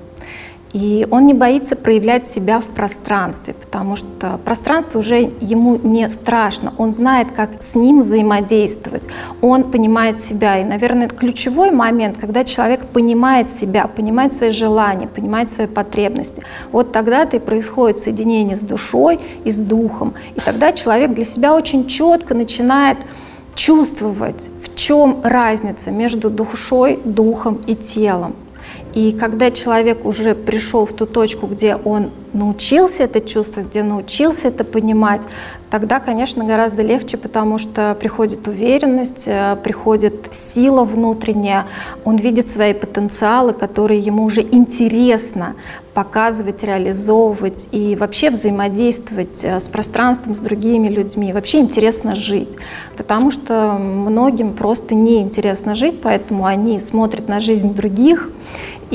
И 0.74 1.06
он 1.12 1.26
не 1.26 1.34
боится 1.34 1.76
проявлять 1.76 2.26
себя 2.26 2.58
в 2.58 2.64
пространстве, 2.64 3.54
потому 3.54 3.94
что 3.94 4.40
пространство 4.44 4.98
уже 4.98 5.32
ему 5.40 5.78
не 5.80 6.10
страшно. 6.10 6.74
Он 6.78 6.90
знает, 6.92 7.28
как 7.30 7.62
с 7.62 7.76
ним 7.76 8.02
взаимодействовать. 8.02 9.04
Он 9.40 9.62
понимает 9.70 10.18
себя. 10.18 10.60
И, 10.60 10.64
наверное, 10.64 11.06
это 11.06 11.14
ключевой 11.14 11.70
момент, 11.70 12.16
когда 12.20 12.42
человек 12.42 12.86
понимает 12.86 13.50
себя, 13.50 13.86
понимает 13.86 14.34
свои 14.34 14.50
желания, 14.50 15.06
понимает 15.06 15.48
свои 15.52 15.68
потребности. 15.68 16.42
Вот 16.72 16.90
тогда-то 16.90 17.36
и 17.36 17.40
происходит 17.40 17.98
соединение 17.98 18.56
с 18.56 18.60
душой 18.60 19.20
и 19.44 19.52
с 19.52 19.56
духом. 19.56 20.14
И 20.34 20.40
тогда 20.40 20.72
человек 20.72 21.14
для 21.14 21.24
себя 21.24 21.54
очень 21.54 21.86
четко 21.86 22.34
начинает 22.34 22.98
чувствовать, 23.54 24.48
в 24.62 24.76
чем 24.76 25.20
разница 25.22 25.90
между 25.90 26.30
душой, 26.30 26.98
духом 27.04 27.60
и 27.66 27.74
телом. 27.74 28.34
И 28.94 29.10
когда 29.10 29.50
человек 29.50 30.04
уже 30.04 30.36
пришел 30.36 30.86
в 30.86 30.92
ту 30.92 31.04
точку, 31.04 31.48
где 31.48 31.74
он 31.74 32.10
научился 32.32 33.04
это 33.04 33.20
чувствовать, 33.20 33.70
где 33.70 33.82
научился 33.82 34.48
это 34.48 34.62
понимать, 34.62 35.22
тогда, 35.68 35.98
конечно, 35.98 36.44
гораздо 36.44 36.82
легче, 36.82 37.16
потому 37.16 37.58
что 37.58 37.96
приходит 37.98 38.46
уверенность, 38.46 39.24
э, 39.26 39.56
приходит 39.64 40.28
сила 40.32 40.84
внутренняя, 40.84 41.66
он 42.04 42.16
видит 42.16 42.48
свои 42.48 42.72
потенциалы, 42.72 43.52
которые 43.52 43.98
ему 43.98 44.24
уже 44.24 44.42
интересно 44.42 45.56
показывать, 45.92 46.62
реализовывать 46.62 47.68
и 47.72 47.96
вообще 47.96 48.30
взаимодействовать 48.30 49.42
э, 49.42 49.58
с 49.58 49.68
пространством, 49.68 50.36
с 50.36 50.40
другими 50.40 50.88
людьми. 50.88 51.32
Вообще 51.32 51.58
интересно 51.58 52.14
жить, 52.14 52.50
потому 52.96 53.32
что 53.32 53.72
многим 53.72 54.52
просто 54.52 54.94
неинтересно 54.94 55.74
жить, 55.74 56.00
поэтому 56.00 56.46
они 56.46 56.78
смотрят 56.78 57.28
на 57.28 57.40
жизнь 57.40 57.74
других 57.74 58.30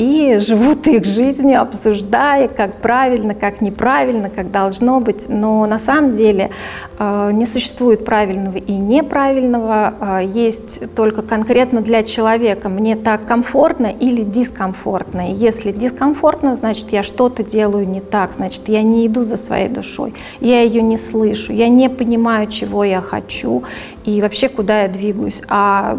и 0.00 0.38
живут 0.38 0.86
их 0.86 1.04
жизнью, 1.04 1.60
обсуждая, 1.60 2.48
как 2.48 2.76
правильно, 2.76 3.34
как 3.34 3.60
неправильно, 3.60 4.30
как 4.30 4.50
должно 4.50 4.98
быть. 4.98 5.28
Но 5.28 5.66
на 5.66 5.78
самом 5.78 6.14
деле 6.14 6.50
э, 6.98 7.30
не 7.34 7.44
существует 7.44 8.02
правильного 8.06 8.56
и 8.56 8.72
неправильного, 8.72 9.92
э, 10.00 10.24
есть 10.24 10.94
только 10.94 11.20
конкретно 11.20 11.82
для 11.82 12.02
человека. 12.02 12.70
Мне 12.70 12.96
так 12.96 13.26
комфортно 13.26 13.88
или 13.88 14.22
дискомфортно. 14.22 15.30
Если 15.30 15.70
дискомфортно, 15.70 16.56
значит 16.56 16.92
я 16.92 17.02
что-то 17.02 17.42
делаю 17.42 17.86
не 17.86 18.00
так, 18.00 18.32
значит 18.32 18.68
я 18.68 18.82
не 18.82 19.06
иду 19.06 19.24
за 19.24 19.36
своей 19.36 19.68
душой, 19.68 20.14
я 20.40 20.62
ее 20.62 20.80
не 20.80 20.96
слышу, 20.96 21.52
я 21.52 21.68
не 21.68 21.90
понимаю, 21.90 22.46
чего 22.46 22.84
я 22.84 23.02
хочу 23.02 23.64
и 24.04 24.22
вообще 24.22 24.48
куда 24.48 24.82
я 24.82 24.88
двигаюсь. 24.88 25.42
А 25.48 25.98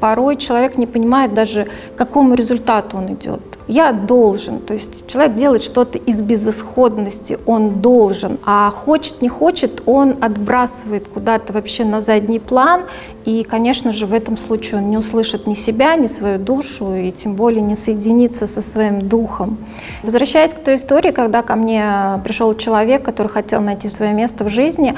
порой 0.00 0.36
человек 0.36 0.76
не 0.76 0.86
понимает 0.86 1.34
даже, 1.34 1.66
к 1.94 1.98
какому 1.98 2.34
результату 2.34 2.98
он 2.98 3.14
идет. 3.14 3.40
Я 3.68 3.92
должен, 3.92 4.58
то 4.58 4.74
есть 4.74 5.06
человек 5.06 5.36
делает 5.36 5.62
что-то 5.62 5.96
из 5.96 6.20
безысходности, 6.20 7.38
он 7.46 7.80
должен, 7.80 8.38
а 8.44 8.70
хочет, 8.70 9.22
не 9.22 9.28
хочет, 9.28 9.82
он 9.86 10.16
отбрасывает 10.20 11.06
куда-то 11.08 11.52
вообще 11.52 11.84
на 11.84 12.00
задний 12.00 12.40
план, 12.40 12.82
и, 13.24 13.44
конечно 13.44 13.92
же, 13.92 14.06
в 14.06 14.12
этом 14.12 14.36
случае 14.36 14.80
он 14.80 14.90
не 14.90 14.98
услышит 14.98 15.46
ни 15.46 15.54
себя, 15.54 15.94
ни 15.94 16.08
свою 16.08 16.38
душу, 16.38 16.94
и 16.94 17.12
тем 17.12 17.34
более 17.34 17.62
не 17.62 17.76
соединится 17.76 18.48
со 18.48 18.60
своим 18.60 19.08
духом. 19.08 19.58
Возвращаясь 20.02 20.52
к 20.52 20.58
той 20.58 20.76
истории, 20.76 21.12
когда 21.12 21.42
ко 21.42 21.54
мне 21.54 22.20
пришел 22.24 22.54
человек, 22.54 23.04
который 23.04 23.28
хотел 23.28 23.60
найти 23.60 23.88
свое 23.88 24.12
место 24.12 24.44
в 24.44 24.48
жизни, 24.48 24.96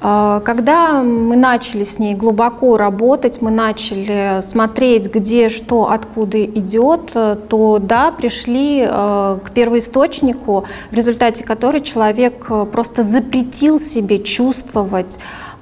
когда 0.00 1.02
мы 1.02 1.36
начали 1.36 1.84
с 1.84 1.98
ней 1.98 2.14
глубоко 2.14 2.78
работать, 2.78 3.42
мы 3.42 3.50
начали 3.50 4.40
смотреть, 4.42 5.12
где 5.12 5.50
что, 5.50 5.90
откуда 5.90 6.42
идет, 6.44 7.12
то 7.12 7.78
да, 7.82 8.10
пришли 8.10 8.86
э, 8.88 9.38
к 9.44 9.50
первоисточнику, 9.50 10.64
в 10.90 10.94
результате 10.94 11.44
которой 11.44 11.82
человек 11.82 12.46
просто 12.72 13.02
запретил 13.02 13.78
себе 13.78 14.20
чувствовать 14.20 15.18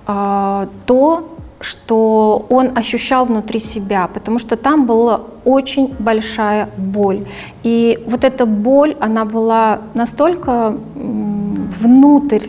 а, 0.07 0.68
то, 0.87 1.28
что 1.61 2.47
он 2.49 2.76
ощущал 2.78 3.25
внутри 3.25 3.61
себя, 3.61 4.09
потому 4.12 4.38
что 4.38 4.57
там 4.57 4.87
была 4.87 5.23
очень 5.45 5.95
большая 5.99 6.71
боль. 6.76 7.26
И 7.62 8.02
вот 8.07 8.25
эта 8.25 8.47
боль, 8.47 8.97
она 9.00 9.25
была 9.25 9.80
настолько 9.95 10.76
внутрь 10.95 12.47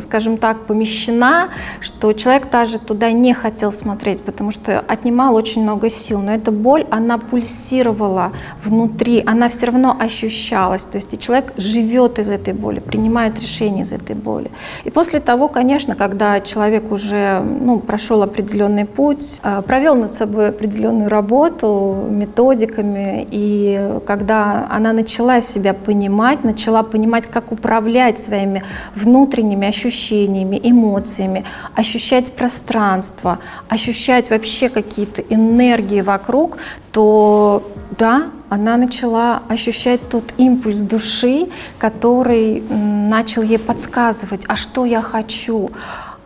скажем 0.00 0.38
так, 0.38 0.60
помещена, 0.66 1.48
что 1.80 2.12
человек 2.12 2.50
даже 2.50 2.78
туда 2.78 3.12
не 3.12 3.34
хотел 3.34 3.72
смотреть, 3.72 4.22
потому 4.22 4.50
что 4.50 4.80
отнимал 4.80 5.34
очень 5.34 5.62
много 5.62 5.90
сил. 5.90 6.20
Но 6.20 6.34
эта 6.34 6.50
боль, 6.50 6.86
она 6.90 7.18
пульсировала 7.18 8.32
внутри, 8.64 9.22
она 9.26 9.48
все 9.48 9.66
равно 9.66 9.96
ощущалась. 9.98 10.82
То 10.82 10.96
есть 10.96 11.12
и 11.12 11.18
человек 11.18 11.52
живет 11.56 12.18
из 12.18 12.30
этой 12.30 12.54
боли, 12.54 12.80
принимает 12.80 13.38
решения 13.38 13.82
из 13.82 13.92
этой 13.92 14.16
боли. 14.16 14.50
И 14.84 14.90
после 14.90 15.20
того, 15.20 15.48
конечно, 15.48 15.94
когда 15.94 16.40
человек 16.40 16.90
уже 16.90 17.40
ну, 17.40 17.80
прошел 17.80 18.22
определенный 18.22 18.86
путь, 18.86 19.40
э, 19.42 19.62
провел 19.66 19.94
над 19.94 20.14
собой 20.14 20.48
определенную 20.48 21.10
работу 21.10 22.06
методиками, 22.08 23.26
и 23.30 23.98
когда 24.06 24.66
она 24.70 24.92
начала 24.92 25.42
себя 25.42 25.74
понимать, 25.74 26.44
начала 26.44 26.82
понимать, 26.82 27.26
как 27.26 27.52
управлять 27.52 28.18
своими 28.18 28.62
внутренними 28.94 29.17
внутренними 29.18 29.66
ощущениями, 29.68 30.60
эмоциями, 30.62 31.44
ощущать 31.74 32.32
пространство, 32.32 33.38
ощущать 33.68 34.30
вообще 34.30 34.68
какие-то 34.68 35.22
энергии 35.22 36.02
вокруг, 36.02 36.58
то 36.92 37.62
да, 37.98 38.28
она 38.48 38.76
начала 38.76 39.42
ощущать 39.48 40.08
тот 40.08 40.24
импульс 40.38 40.80
души, 40.80 41.48
который 41.78 42.62
начал 43.10 43.42
ей 43.42 43.58
подсказывать, 43.58 44.42
а 44.46 44.56
что 44.56 44.84
я 44.84 45.02
хочу, 45.02 45.70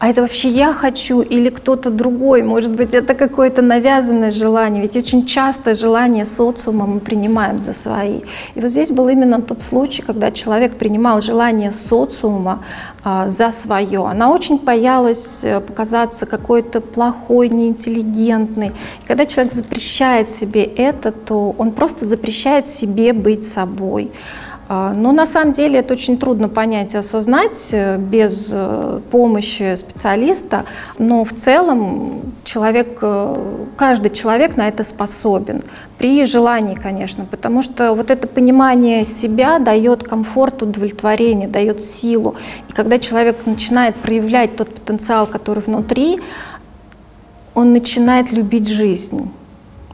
а 0.03 0.09
это 0.09 0.23
вообще 0.23 0.49
я 0.49 0.73
хочу 0.73 1.21
или 1.21 1.49
кто-то 1.49 1.89
другой, 1.89 2.43
может 2.43 2.73
быть, 2.73 2.93
это 2.93 3.15
какое-то 3.15 3.63
навязанное 3.63 4.33
желание, 4.33 4.83
ведь 4.83 4.97
очень 4.97 5.27
часто 5.27 5.77
желание 5.77 6.25
социума 6.25 6.87
мы 6.87 6.99
принимаем 6.99 7.61
за 7.61 7.73
свои. 7.73 8.23
И 8.57 8.61
вот 8.61 8.71
здесь 8.71 8.91
был 8.91 9.09
именно 9.09 9.41
тот 9.41 9.63
случай, 9.63 10.03
когда 10.03 10.33
человек 10.33 10.75
принимал 10.75 11.21
желание 11.21 11.71
социума 11.71 12.65
а, 13.05 13.29
за 13.29 13.53
свое. 13.53 14.05
Она 14.05 14.33
очень 14.33 14.59
боялась 14.59 15.39
э, 15.45 15.61
показаться 15.61 16.27
какой-то 16.27 16.81
плохой, 16.81 17.49
неинтеллигентной. 17.49 18.73
Когда 19.07 19.25
человек 19.25 19.53
запрещает 19.53 20.31
себе 20.31 20.65
это, 20.65 21.13
то 21.13 21.55
он 21.57 21.71
просто 21.71 22.07
запрещает 22.07 22.67
себе 22.67 23.13
быть 23.13 23.47
собой. 23.47 24.11
А, 24.69 24.93
но 24.95 25.13
на 25.13 25.27
самом 25.27 25.53
деле 25.53 25.81
это 25.81 25.95
очень 25.95 26.17
трудно 26.17 26.49
понять 26.49 26.95
и 26.95 26.97
осознать 26.97 27.69
э, 27.73 27.99
без 27.99 28.49
э, 28.51 29.01
помощи 29.11 29.75
специалиста, 29.77 30.65
но 30.99 31.25
в 31.25 31.33
целом 31.33 32.33
человек, 32.45 32.99
э, 33.03 33.37
каждый 33.77 34.11
человек 34.11 34.57
на 34.57 34.69
это 34.69 34.85
способен, 34.85 35.63
при 35.99 36.25
желании, 36.27 36.75
конечно, 36.75 37.25
потому 37.25 37.63
что 37.63 37.93
вот 37.93 38.11
это 38.11 38.27
понимание 38.27 39.05
себя 39.05 39.59
дает 39.59 40.05
комфорт, 40.05 40.63
удовлетворение, 40.63 41.49
дает 41.49 41.83
силу. 41.83 42.37
И 42.69 42.73
когда 42.73 42.99
человек 42.99 43.39
начинает 43.47 43.97
проявлять 43.97 44.57
тот 44.57 44.69
потенциал, 44.69 45.27
который 45.27 45.63
внутри, 45.63 46.21
он 47.55 47.73
начинает 47.73 48.33
любить 48.33 48.69
жизнь 48.69 49.31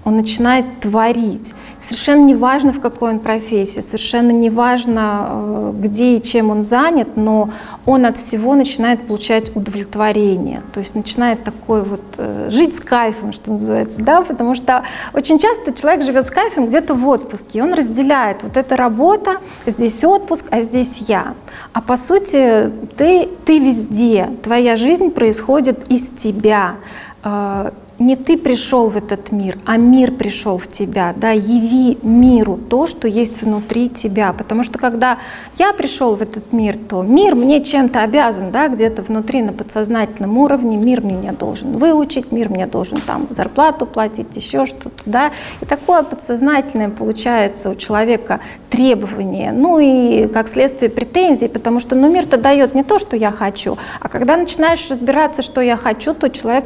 он 0.09 0.17
начинает 0.17 0.65
творить. 0.81 1.53
Совершенно 1.79 2.25
не 2.25 2.35
важно, 2.35 2.73
в 2.73 2.81
какой 2.81 3.11
он 3.11 3.19
профессии, 3.21 3.81
совершенно 3.81 4.31
не 4.31 4.49
важно, 4.49 5.27
э, 5.29 5.73
где 5.77 6.17
и 6.17 6.23
чем 6.23 6.51
он 6.51 6.63
занят, 6.63 7.09
но 7.17 7.51
он 7.85 8.07
от 8.07 8.17
всего 8.17 8.55
начинает 8.55 9.07
получать 9.07 9.55
удовлетворение. 9.55 10.63
То 10.73 10.81
есть 10.81 10.95
начинает 10.95 11.45
такой 11.45 11.83
вот 11.83 12.01
э, 12.17 12.49
жить 12.51 12.75
с 12.75 12.81
кайфом, 12.81 13.35
что 13.35 13.53
называется, 13.53 14.01
да, 14.01 14.23
потому 14.23 14.55
что 14.55 14.83
очень 15.13 15.39
часто 15.39 15.75
человек 15.75 16.05
живет 16.05 16.27
с 16.27 16.31
кайфом 16.31 16.69
где-то 16.69 16.95
в 16.95 17.07
отпуске, 17.07 17.59
и 17.59 17.61
он 17.61 17.75
разделяет 17.75 18.43
вот 18.43 18.57
эта 18.57 18.77
работа, 18.77 19.37
здесь 19.67 20.03
отпуск, 20.05 20.47
а 20.51 20.63
здесь 20.63 21.03
я. 21.07 21.35
А 21.75 21.83
по 21.83 21.99
сути 21.99 22.73
ты, 22.97 23.29
ты 23.45 23.59
везде, 23.59 24.31
твоя 24.43 24.77
жизнь 24.77 25.11
происходит 25.11 25.87
из 25.93 26.09
тебя 26.09 26.77
э, 27.23 27.71
не 27.99 28.15
ты 28.15 28.39
пришел 28.39 28.89
в 28.89 28.97
этот 28.97 29.33
мир, 29.33 29.59
а 29.65 29.77
мир 29.77 30.13
пришел 30.13 30.57
в 30.57 30.71
тебя, 30.71 31.13
да, 31.17 31.31
яви 31.31 31.99
миру 32.03 32.57
то, 32.57 32.87
что 32.87 33.09
есть 33.09 33.43
внутри 33.43 33.89
тебя, 33.89 34.33
потому 34.33 34.63
что 34.63 34.79
когда 34.79 35.19
я 35.59 35.73
пришел 35.73 36.15
в 36.15 36.23
этот 36.23 36.53
мир, 36.53 36.77
то 36.89 37.03
мир 37.03 37.35
мне 37.35 37.63
чем-то 37.63 38.03
обязан, 38.03 38.53
да, 38.53 38.69
где-то 38.69 39.03
внутри 39.03 39.43
на 39.43 39.53
подсознательном 39.53 40.39
уровне, 40.39 40.77
мир 40.77 41.05
меня 41.05 41.33
должен 41.33 41.77
выучить, 41.77 42.31
мир 42.31 42.49
мне 42.49 42.67
должен 42.67 42.99
там 42.99 43.27
зарплату 43.31 43.85
платить, 43.85 44.37
еще 44.37 44.67
что-то, 44.67 45.03
да, 45.05 45.33
и 45.61 45.65
такое 45.65 46.05
подсознательное 46.05 46.91
получается 46.91 47.71
у 47.71 47.75
человека 47.75 48.41
требование, 48.71 49.51
ну 49.51 49.81
и 49.81 50.29
как 50.29 50.49
следствие 50.49 50.91
претензий, 50.91 51.49
потому 51.49 51.81
что, 51.81 51.97
ну, 51.97 52.11
мир-то 52.11 52.37
дает 52.37 52.75
не 52.75 52.85
то, 52.85 53.01
что 53.01 53.17
я 53.17 53.33
хочу, 53.33 53.77
а 53.99 54.09
когда 54.09 54.37
начинаешь 54.37 54.87
разбираться, 54.89 55.43
что 55.43 55.61
я 55.61 55.77
хочу, 55.77 56.15
то 56.15 56.31
человек 56.31 56.65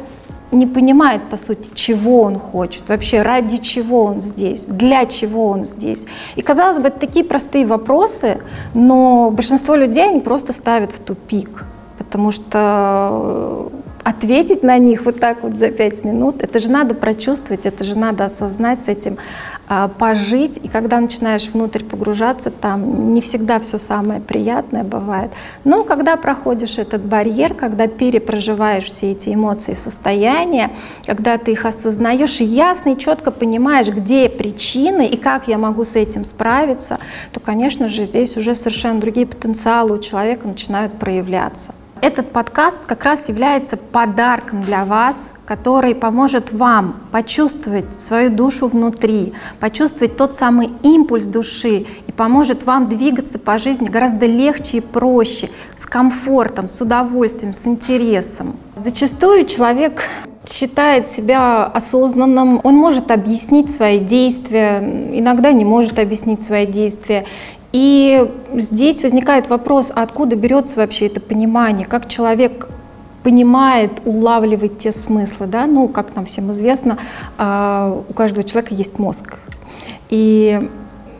не 0.53 0.67
понимает, 0.67 1.29
по 1.29 1.37
сути, 1.37 1.69
чего 1.73 2.21
он 2.21 2.39
хочет, 2.39 2.87
вообще 2.87 3.21
ради 3.21 3.57
чего 3.57 4.03
он 4.03 4.21
здесь, 4.21 4.61
для 4.61 5.05
чего 5.05 5.47
он 5.47 5.65
здесь. 5.65 6.05
И, 6.35 6.41
казалось 6.41 6.79
бы, 6.79 6.87
это 6.87 6.99
такие 6.99 7.25
простые 7.25 7.65
вопросы, 7.65 8.39
но 8.73 9.31
большинство 9.31 9.75
людей 9.75 10.09
они 10.09 10.21
просто 10.21 10.53
ставят 10.53 10.91
в 10.91 10.99
тупик, 10.99 11.65
потому 11.97 12.31
что 12.31 13.71
ответить 14.03 14.63
на 14.63 14.77
них 14.77 15.05
вот 15.05 15.19
так 15.19 15.43
вот 15.43 15.57
за 15.57 15.71
пять 15.71 16.03
минут, 16.03 16.43
это 16.43 16.59
же 16.59 16.69
надо 16.69 16.93
прочувствовать, 16.93 17.65
это 17.65 17.83
же 17.83 17.97
надо 17.97 18.25
осознать 18.25 18.83
с 18.83 18.87
этим, 18.87 19.17
пожить. 19.97 20.57
И 20.57 20.67
когда 20.67 20.99
начинаешь 20.99 21.47
внутрь 21.47 21.83
погружаться, 21.83 22.51
там 22.51 23.13
не 23.13 23.21
всегда 23.21 23.59
все 23.59 23.77
самое 23.77 24.19
приятное 24.19 24.83
бывает. 24.83 25.31
Но 25.63 25.83
когда 25.83 26.15
проходишь 26.17 26.77
этот 26.77 27.03
барьер, 27.03 27.53
когда 27.53 27.87
перепроживаешь 27.87 28.85
все 28.85 29.11
эти 29.11 29.33
эмоции 29.33 29.73
состояния, 29.73 30.71
когда 31.05 31.37
ты 31.37 31.51
их 31.51 31.65
осознаешь 31.65 32.41
и 32.41 32.45
ясно 32.45 32.89
и 32.89 32.97
четко 32.97 33.31
понимаешь, 33.31 33.87
где 33.87 34.29
причины 34.29 35.07
и 35.07 35.17
как 35.17 35.47
я 35.47 35.57
могу 35.57 35.85
с 35.85 35.95
этим 35.95 36.25
справиться, 36.25 36.99
то, 37.31 37.39
конечно 37.39 37.89
же, 37.89 38.05
здесь 38.05 38.37
уже 38.37 38.55
совершенно 38.55 38.99
другие 38.99 39.27
потенциалы 39.27 39.97
у 39.97 40.01
человека 40.01 40.47
начинают 40.47 40.99
проявляться 40.99 41.73
этот 42.03 42.31
подкаст 42.31 42.79
как 42.85 43.05
раз 43.05 43.29
является 43.29 43.77
подарком 43.77 44.61
для 44.61 44.83
вас, 44.83 45.31
который 45.45 45.95
поможет 45.95 46.51
вам 46.51 46.97
почувствовать 47.13 47.97
свою 47.97 48.29
душу 48.29 48.67
внутри, 48.67 49.31
почувствовать 49.61 50.17
тот 50.17 50.35
самый 50.35 50.69
импульс 50.83 51.23
души 51.23 51.85
и 52.05 52.11
поможет 52.11 52.65
вам 52.65 52.89
двигаться 52.89 53.39
по 53.39 53.57
жизни 53.57 53.87
гораздо 53.87 54.25
легче 54.25 54.79
и 54.79 54.81
проще, 54.81 55.49
с 55.77 55.85
комфортом, 55.85 56.67
с 56.67 56.81
удовольствием, 56.81 57.53
с 57.53 57.65
интересом. 57.65 58.57
Зачастую 58.75 59.45
человек 59.45 60.01
считает 60.45 61.07
себя 61.07 61.63
осознанным, 61.63 62.59
он 62.65 62.75
может 62.75 63.11
объяснить 63.11 63.73
свои 63.73 63.99
действия, 63.99 64.79
иногда 65.13 65.53
не 65.53 65.63
может 65.63 65.97
объяснить 65.99 66.43
свои 66.43 66.65
действия. 66.65 67.23
И 67.73 68.31
здесь 68.53 69.01
возникает 69.01 69.49
вопрос, 69.49 69.91
а 69.93 70.03
откуда 70.03 70.35
берется 70.35 70.79
вообще 70.79 71.07
это 71.07 71.19
понимание, 71.19 71.87
как 71.87 72.07
человек 72.07 72.69
понимает, 73.23 73.91
улавливает 74.05 74.79
те 74.79 74.91
смыслы, 74.91 75.47
да, 75.47 75.65
ну, 75.65 75.87
как 75.87 76.15
нам 76.15 76.25
всем 76.25 76.51
известно, 76.51 76.99
а, 77.37 78.03
у 78.07 78.13
каждого 78.13 78.43
человека 78.43 78.75
есть 78.75 78.99
мозг. 78.99 79.37
И 80.09 80.69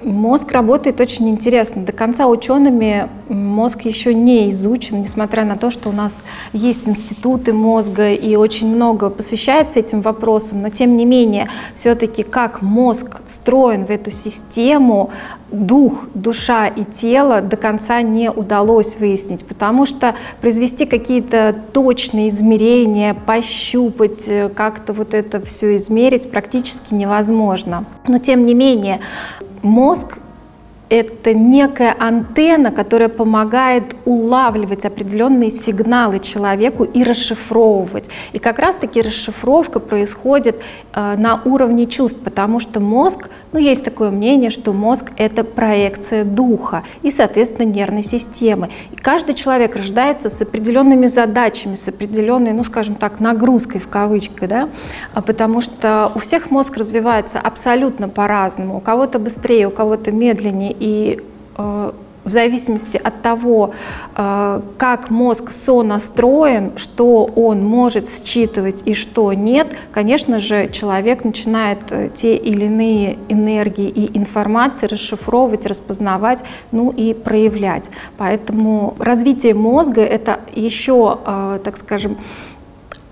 Мозг 0.04 0.52
работает 0.52 1.00
очень 1.00 1.30
интересно. 1.30 1.84
До 1.84 1.92
конца 1.92 2.28
учеными 2.28 3.10
мозг 3.30 3.82
еще 3.82 4.13
не 4.13 4.50
изучен, 4.50 5.02
несмотря 5.02 5.46
на 5.46 5.56
то, 5.56 5.72
что 5.72 5.89
у 5.89 5.92
нас 5.92 6.13
есть 6.52 6.88
институты 6.88 7.54
мозга 7.54 8.12
и 8.12 8.36
очень 8.36 8.74
много 8.74 9.10
посвящается 9.10 9.80
этим 9.80 10.02
вопросам, 10.02 10.62
но 10.62 10.70
тем 10.70 10.98
не 10.98 11.06
менее, 11.06 11.50
все-таки 11.76 12.24
как 12.24 12.62
мозг 12.62 13.22
встроен 13.28 13.86
в 13.86 13.89
эту 13.89 14.12
систему, 14.12 15.12
дух, 15.54 16.06
душа 16.13 16.68
и 16.68 16.84
тело 16.84 17.39
до 17.42 17.56
конца 17.56 18.02
не 18.02 18.30
удалось 18.32 18.98
выяснить, 18.98 19.46
потому 19.46 19.86
что 19.86 20.16
произвести 20.42 20.86
какие-то 20.86 21.56
точные 21.72 22.30
измерения, 22.30 23.13
пощупать, 23.13 24.24
э, 24.28 24.50
как-то 24.50 24.94
вот 24.94 25.13
это 25.13 25.39
все 25.42 25.78
измерить 25.78 26.30
практически 26.32 26.94
невозможно. 26.94 27.86
Но 28.08 28.18
тем 28.18 28.46
не 28.46 28.56
менее, 28.56 29.00
мозг 29.63 30.19
это 30.89 31.34
некая 31.34 31.95
антенна, 31.97 32.69
которая 32.69 33.10
помогает 33.10 33.95
улавливать 34.06 34.86
определенные 34.86 35.49
сигналы 35.49 36.19
человеку 36.19 36.84
и 36.84 37.04
расшифровывать. 37.04 38.06
И 38.32 38.38
как 38.38 38.60
раз-таки 38.60 39.02
расшифровка 39.02 39.80
происходит 39.80 40.62
э, 40.93 41.15
на 41.17 41.41
уровне 41.45 41.88
чувств, 41.88 42.19
потому 42.23 42.60
что 42.60 42.80
мозг, 42.80 43.30
ну 43.54 43.60
есть 43.60 43.84
такое 43.84 44.12
мнение, 44.12 44.50
что 44.50 44.74
мозг 44.74 45.12
это 45.16 45.44
проекция 45.44 46.26
духа 46.26 46.84
и, 47.04 47.12
соответственно, 47.12 47.68
нервной 47.68 48.04
системы. 48.04 48.70
И 48.92 48.96
каждый 48.96 49.36
человек 49.36 49.76
рождается 49.76 50.30
с 50.30 50.42
определенными 50.42 51.08
задачами, 51.08 51.76
с 51.76 51.88
определенной, 51.88 52.52
ну 52.52 52.63
скажем 52.63 52.96
так, 52.96 53.20
нагрузкой 53.20 53.80
в 53.80 53.88
кавычках, 53.88 54.50
да, 54.50 54.70
а 55.13 55.22
потому 55.22 55.62
что 55.62 56.12
у 56.16 56.20
всех 56.20 56.52
мозг 56.52 56.76
развивается 56.78 57.39
абсолютно 57.39 58.10
по-разному, 58.10 58.78
у 58.78 58.80
кого-то 58.82 59.20
быстрее, 59.20 59.68
у 59.68 59.72
кого-то 59.72 60.12
медленнее, 60.12 60.76
и 60.78 61.22
э, 61.58 61.92
в 62.24 62.30
зависимости 62.30 62.98
от 62.98 63.22
того, 63.22 63.74
э, 64.16 64.62
как 64.78 65.10
мозг 65.10 65.52
сонастроен, 65.52 66.74
что 66.78 67.26
он 67.26 67.66
может 67.66 68.08
считывать 68.10 68.82
и 68.86 68.94
что 68.94 69.34
нет, 69.34 69.68
конечно 69.92 70.40
же, 70.40 70.70
человек 70.70 71.24
начинает 71.24 71.80
э, 71.90 72.10
те 72.16 72.36
или 72.36 72.66
иные 72.66 73.18
энергии 73.30 73.90
и 73.90 74.18
информации 74.18 74.88
расшифровывать, 74.88 75.66
распознавать, 75.66 76.44
ну 76.72 76.90
и 76.90 77.14
проявлять. 77.14 77.90
Поэтому 78.18 78.96
развитие 79.00 79.54
мозга— 79.54 80.02
это 80.04 80.40
еще, 80.56 81.18
так 81.64 81.78
скажем, 81.78 82.18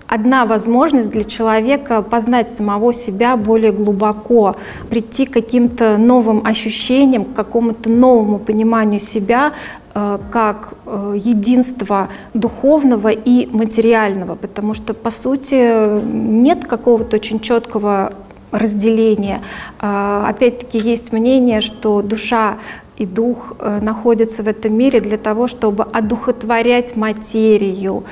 одна 0.06 0.44
возможность 0.44 1.10
для 1.10 1.24
человека 1.24 2.02
познать 2.02 2.50
самого 2.50 2.92
себя 2.92 3.36
более 3.36 3.72
глубоко, 3.72 4.56
прийти 4.90 5.26
к 5.26 5.32
каким-то 5.32 5.96
новым 5.96 6.46
ощущениям, 6.46 7.24
к 7.24 7.34
какому-то 7.34 7.88
новому 7.88 8.38
пониманию 8.38 9.00
себя 9.00 9.52
э, 9.94 10.18
как 10.30 10.74
э, 10.86 11.14
единство 11.16 12.08
духовного 12.34 13.08
и 13.08 13.46
материального, 13.46 14.34
потому 14.34 14.74
что, 14.74 14.94
по 14.94 15.10
сути, 15.10 16.00
нет 16.04 16.66
какого-то 16.66 17.16
очень 17.16 17.40
четкого 17.40 18.12
разделения. 18.52 19.40
А, 19.78 20.28
опять-таки 20.28 20.78
есть 20.78 21.12
мнение, 21.12 21.62
что 21.62 22.02
душа 22.02 22.58
и 22.98 23.06
дух 23.06 23.54
э, 23.58 23.80
находятся 23.80 24.42
в 24.42 24.48
этом 24.48 24.76
мире 24.76 25.00
для 25.00 25.16
того, 25.16 25.48
чтобы 25.48 25.84
одухотворять 25.84 26.94
материю, 26.94 28.04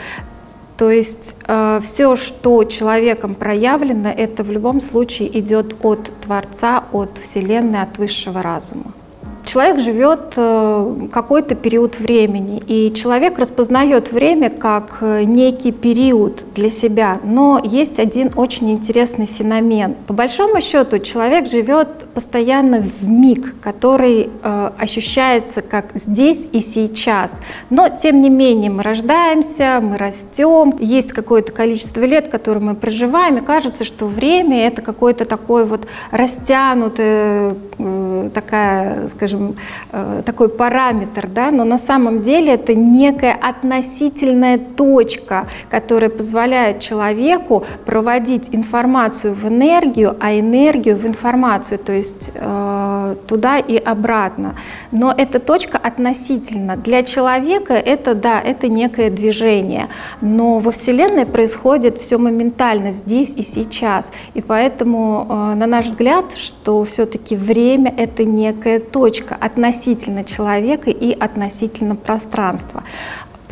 То 0.80 0.90
есть 0.90 1.34
э, 1.46 1.80
все, 1.84 2.16
что 2.16 2.64
человеком 2.64 3.34
проявлено, 3.34 4.08
это 4.08 4.42
в 4.42 4.50
любом 4.50 4.80
случае 4.80 5.38
идет 5.38 5.74
от 5.82 6.10
Творца, 6.22 6.84
от 6.92 7.18
Вселенной, 7.22 7.82
от 7.82 7.98
высшего 7.98 8.42
разума. 8.42 8.94
Человек 9.44 9.80
живет 9.80 10.34
э, 10.36 11.08
какой-то 11.12 11.54
период 11.54 11.98
времени, 11.98 12.62
и 12.66 12.92
человек 12.94 13.38
распознает 13.38 14.12
время 14.12 14.50
как 14.50 14.98
э, 15.00 15.24
некий 15.24 15.72
период 15.72 16.44
для 16.54 16.70
себя. 16.70 17.18
Но 17.24 17.60
есть 17.62 17.98
один 17.98 18.30
очень 18.36 18.70
интересный 18.70 19.26
феномен. 19.26 19.94
По 20.06 20.12
большому 20.12 20.60
счету 20.60 20.98
человек 20.98 21.48
живет 21.48 21.88
постоянно 22.14 22.80
в 22.80 23.08
миг, 23.10 23.54
который 23.60 24.30
э, 24.42 24.70
ощущается 24.78 25.62
как 25.62 25.86
здесь 25.94 26.46
и 26.52 26.60
сейчас. 26.60 27.40
Но 27.70 27.88
тем 27.88 28.20
не 28.20 28.30
менее 28.30 28.70
мы 28.70 28.82
рождаемся, 28.82 29.80
мы 29.82 29.96
растем, 29.96 30.76
есть 30.78 31.12
какое-то 31.12 31.52
количество 31.52 32.02
лет, 32.02 32.28
которые 32.28 32.62
мы 32.62 32.74
проживаем, 32.74 33.38
и 33.38 33.40
кажется, 33.40 33.84
что 33.84 34.06
время 34.06 34.66
это 34.66 34.82
какой-то 34.82 35.24
такой 35.24 35.64
вот 35.64 35.86
растянутый, 36.10 37.04
э, 37.06 37.54
такая, 38.28 39.08
скажем, 39.08 39.56
э, 39.92 40.22
такой 40.26 40.50
параметр, 40.50 41.26
да, 41.26 41.50
но 41.50 41.64
на 41.64 41.78
самом 41.78 42.20
деле 42.20 42.52
это 42.54 42.74
некая 42.74 43.32
относительная 43.32 44.58
точка, 44.58 45.46
которая 45.70 46.10
позволяет 46.10 46.80
человеку 46.80 47.64
проводить 47.86 48.48
информацию 48.52 49.34
в 49.34 49.48
энергию, 49.48 50.16
а 50.20 50.38
энергию 50.38 50.96
в 50.96 51.06
информацию, 51.06 51.78
то 51.78 51.92
есть 51.92 52.32
э, 52.34 53.16
туда 53.26 53.58
и 53.58 53.76
обратно. 53.76 54.56
Но 54.92 55.14
эта 55.16 55.38
точка 55.38 55.78
относительно. 55.78 56.76
Для 56.76 57.02
человека 57.02 57.74
это, 57.74 58.14
да, 58.14 58.40
это 58.40 58.68
некое 58.68 59.10
движение. 59.10 59.88
Но 60.20 60.58
во 60.58 60.72
Вселенной 60.72 61.26
происходит 61.26 61.98
все 61.98 62.18
моментально, 62.18 62.90
здесь 62.90 63.32
и 63.36 63.42
сейчас. 63.42 64.10
И 64.34 64.42
поэтому, 64.42 65.26
э, 65.28 65.54
на 65.54 65.66
наш 65.66 65.86
взгляд, 65.86 66.24
что 66.36 66.84
все-таки 66.84 67.36
время— 67.36 67.94
это 67.96 68.09
некая 68.18 68.80
точка 68.80 69.36
относительно 69.38 70.24
человека 70.24 70.90
и 70.90 71.12
относительно 71.12 71.96
пространства 71.96 72.82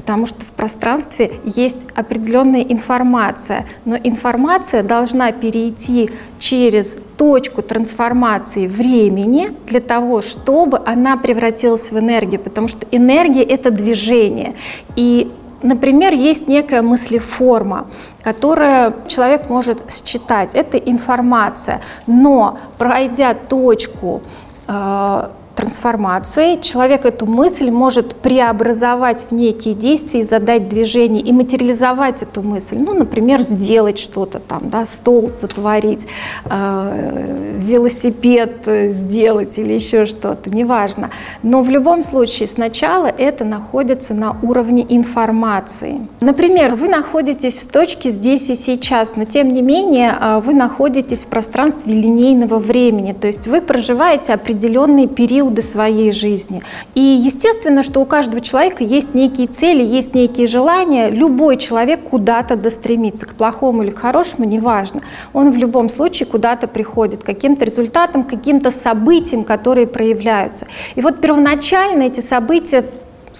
потому 0.09 0.27
что 0.27 0.41
в 0.41 0.53
пространстве 0.53 1.33
есть 1.45 1.85
определенная 1.95 2.63
информация, 2.63 3.67
но 3.85 3.95
информация 3.97 4.83
должна 4.83 5.33
перейти 5.33 6.11
через 6.39 6.97
точку 7.19 7.61
трансформации 7.61 8.69
времени 8.69 9.51
для 9.67 9.81
того, 9.81 10.23
чтобы 10.23 10.81
она 10.87 11.19
превратилась 11.19 11.91
в 11.91 11.99
энергию, 11.99 12.41
потому 12.41 12.69
что 12.69 12.87
энергия— 12.91 13.43
это 13.43 13.71
движение. 13.71 14.55
И 14.97 15.31
Например, 15.61 16.13
есть 16.13 16.47
некая 16.47 16.83
мыслеформа, 16.83 17.89
которую 18.23 18.95
человек 19.09 19.51
может 19.51 19.93
считать. 19.93 20.55
Это 20.55 20.77
информация. 20.77 21.81
Но 22.07 22.59
пройдя 22.79 23.35
точку 23.35 24.23
э, 24.69 25.31
трансформации 25.59 26.61
человек 26.63 27.05
эту 27.05 27.27
мысль 27.27 27.69
может 27.69 28.15
преобразовать 28.15 29.27
в 29.29 29.35
некие 29.35 29.75
действия, 29.75 30.25
задать 30.25 30.69
движение 30.69 31.21
и 31.21 31.33
материализовать 31.33 32.23
эту 32.23 32.43
мысль. 32.43 32.79
Ну, 32.79 32.95
например, 32.95 33.43
сделать 33.43 33.99
что-то 33.99 34.39
там, 34.39 34.71
да, 34.71 34.87
стол 34.87 35.31
сотворить, 35.31 36.07
э, 36.45 37.55
велосипед 37.59 38.69
сделать 38.93 39.59
или 39.59 39.73
еще 39.73 40.07
что-то, 40.07 40.49
неважно. 40.49 41.11
Но 41.43 41.63
в 41.63 41.71
любом 41.71 42.05
случае 42.05 42.47
сначала 42.47 43.07
это 43.07 43.45
находится 43.45 44.15
на 44.15 44.37
уровне 44.43 44.87
информации. 44.89 46.07
Например, 46.21 46.77
вы 46.77 46.87
находитесь 46.87 47.59
в 47.59 47.69
точке 47.69 48.11
здесь 48.11 48.49
и 48.49 48.55
сейчас, 48.55 49.17
но 49.17 49.25
тем 49.25 49.53
не 49.53 49.63
менее 49.63 50.17
э, 50.21 50.41
вы 50.45 50.55
находитесь 50.55 51.23
в 51.23 51.27
пространстве 51.27 51.95
линейного 51.95 52.61
времени, 52.61 53.13
то 53.13 53.27
есть 53.27 53.49
вы 53.49 53.61
проживаете 53.61 54.35
определенный 54.35 55.09
период 55.09 55.48
периоды 55.49 55.63
своей 55.63 56.13
жизни. 56.13 56.63
И 56.95 57.01
естественно, 57.01 57.83
что 57.83 58.01
у 58.01 58.05
каждого 58.05 58.41
человека 58.41 58.85
есть 58.85 59.15
некие 59.15 59.47
цели, 59.47 59.83
есть 59.83 60.15
некие 60.15 60.47
желания. 60.47 61.09
Любой 61.09 61.57
человек 61.57 62.01
куда-то 62.11 62.57
достремится, 62.57 63.27
к 63.27 63.35
плохому 63.35 63.83
или 63.83 63.91
к 63.91 63.99
хорошему, 63.99 64.45
неважно. 64.45 65.03
Он 65.33 65.51
в 65.51 65.57
любом 65.57 65.89
случае 65.89 66.27
куда-то 66.27 66.67
приходит, 66.67 67.23
к 67.23 67.27
каким-то 67.27 67.65
результатам, 67.65 68.25
к 68.25 68.29
каким-то 68.29 68.71
событиям, 68.71 69.45
которые 69.45 69.87
проявляются. 69.87 70.67
И 70.97 71.01
вот 71.01 71.21
первоначально 71.21 72.05
эти 72.05 72.21
события 72.21 72.85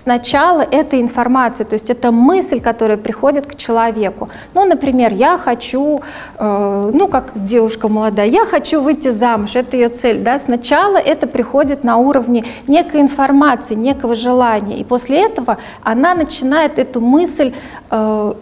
Сначала 0.03 0.61
это 0.63 1.01
информация, 1.01 1.65
то 1.65 1.75
есть 1.75 1.91
это 1.91 2.13
мысль, 2.13 2.61
которая 2.61 2.97
приходит 2.97 3.47
к 3.47 3.57
человеку. 3.57 4.29
Ну, 4.55 4.65
например, 4.65 5.13
я 5.13 5.39
хочу, 5.39 6.03
э, 6.39 6.91
ну, 6.95 7.09
как 7.09 7.33
девушка 7.35 7.89
молодая, 7.89 8.29
я 8.29 8.47
хочу 8.47 8.81
выйти 8.81 9.11
замуж, 9.11 9.57
это 9.57 9.77
ее 9.77 9.89
цель. 9.89 10.21
Да? 10.23 10.39
Сначала 10.39 10.99
это 10.99 11.27
приходит 11.27 11.85
на 11.85 11.97
уровне 11.97 12.45
некой 12.69 13.01
информации, 13.01 13.75
некого 13.75 14.15
желания, 14.15 14.79
и 14.79 14.85
после 14.85 15.27
этого 15.27 15.59
она 15.83 16.15
начинает 16.15 16.79
эту 16.79 17.01
мысль 17.01 17.53
э, 17.91 18.33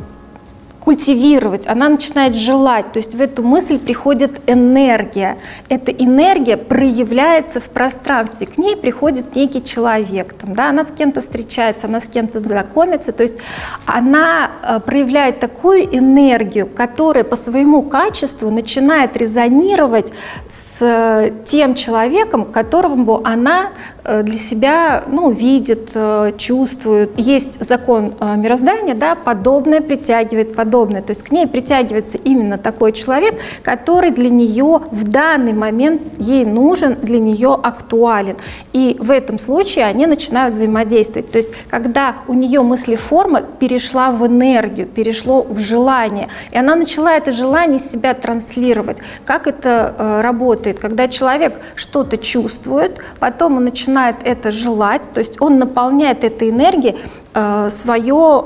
культивировать, 0.86 1.66
она 1.66 1.88
начинает 1.88 2.36
желать, 2.36 2.92
то 2.92 3.00
есть 3.00 3.12
в 3.12 3.20
эту 3.20 3.42
мысль 3.42 3.76
приходит 3.76 4.30
энергия. 4.46 5.36
Эта 5.68 5.90
энергия 5.90 6.56
проявляется 6.56 7.58
в 7.58 7.64
пространстве, 7.64 8.46
к 8.46 8.56
ней 8.56 8.76
приходит 8.76 9.34
некий 9.34 9.64
человек, 9.64 10.34
там, 10.34 10.54
да, 10.54 10.68
она 10.68 10.84
с 10.84 10.92
кем-то 10.92 11.20
встречается, 11.22 11.88
она 11.88 12.00
с 12.00 12.04
кем-то 12.04 12.38
знакомится, 12.38 13.10
то 13.10 13.24
есть 13.24 13.34
она 13.84 14.48
э, 14.62 14.78
проявляет 14.78 15.40
такую 15.40 15.82
энергию, 15.92 16.68
которая 16.68 17.24
по 17.24 17.34
своему 17.34 17.82
качеству 17.82 18.48
начинает 18.50 19.16
резонировать 19.16 20.12
с 20.48 20.78
э, 20.82 21.32
тем 21.46 21.74
человеком, 21.74 22.44
которому 22.44 23.22
она 23.24 23.70
Э, 24.06 24.22
для 24.22 24.34
себя 24.34 25.04
ну, 25.08 25.30
видит, 25.30 25.90
чувствует. 26.38 27.10
Есть 27.16 27.64
закон 27.64 28.14
мироздания, 28.20 28.94
да, 28.94 29.14
подобное 29.16 29.80
притягивает 29.80 30.54
подобное. 30.54 30.75
То 30.84 31.12
есть 31.12 31.22
к 31.22 31.32
ней 31.32 31.46
притягивается 31.46 32.18
именно 32.18 32.58
такой 32.58 32.92
человек, 32.92 33.34
который 33.62 34.10
для 34.10 34.28
нее 34.28 34.82
в 34.90 35.04
данный 35.04 35.52
момент 35.52 36.02
ей 36.18 36.44
нужен, 36.44 36.96
для 37.00 37.18
нее 37.18 37.58
актуален. 37.62 38.36
И 38.72 38.96
в 39.00 39.10
этом 39.10 39.38
случае 39.38 39.86
они 39.86 40.06
начинают 40.06 40.54
взаимодействовать. 40.54 41.30
То 41.30 41.38
есть 41.38 41.50
когда 41.68 42.16
у 42.28 42.34
нее 42.34 42.60
мыслеформа 42.60 43.42
перешла 43.42 44.10
в 44.10 44.26
энергию, 44.26 44.86
перешло 44.86 45.42
в 45.42 45.58
желание, 45.60 46.28
и 46.50 46.58
она 46.58 46.74
начала 46.74 47.12
это 47.16 47.32
желание 47.32 47.78
себя 47.78 48.14
транслировать. 48.14 48.98
Как 49.24 49.46
это 49.46 50.20
работает? 50.22 50.78
Когда 50.78 51.08
человек 51.08 51.60
что-то 51.74 52.18
чувствует, 52.18 52.98
потом 53.20 53.56
он 53.56 53.64
начинает 53.64 54.16
это 54.22 54.50
желать, 54.50 55.02
то 55.12 55.20
есть 55.20 55.40
он 55.40 55.58
наполняет 55.58 56.24
этой 56.24 56.50
энергией 56.50 56.96
э, 57.34 57.70
свое 57.70 58.44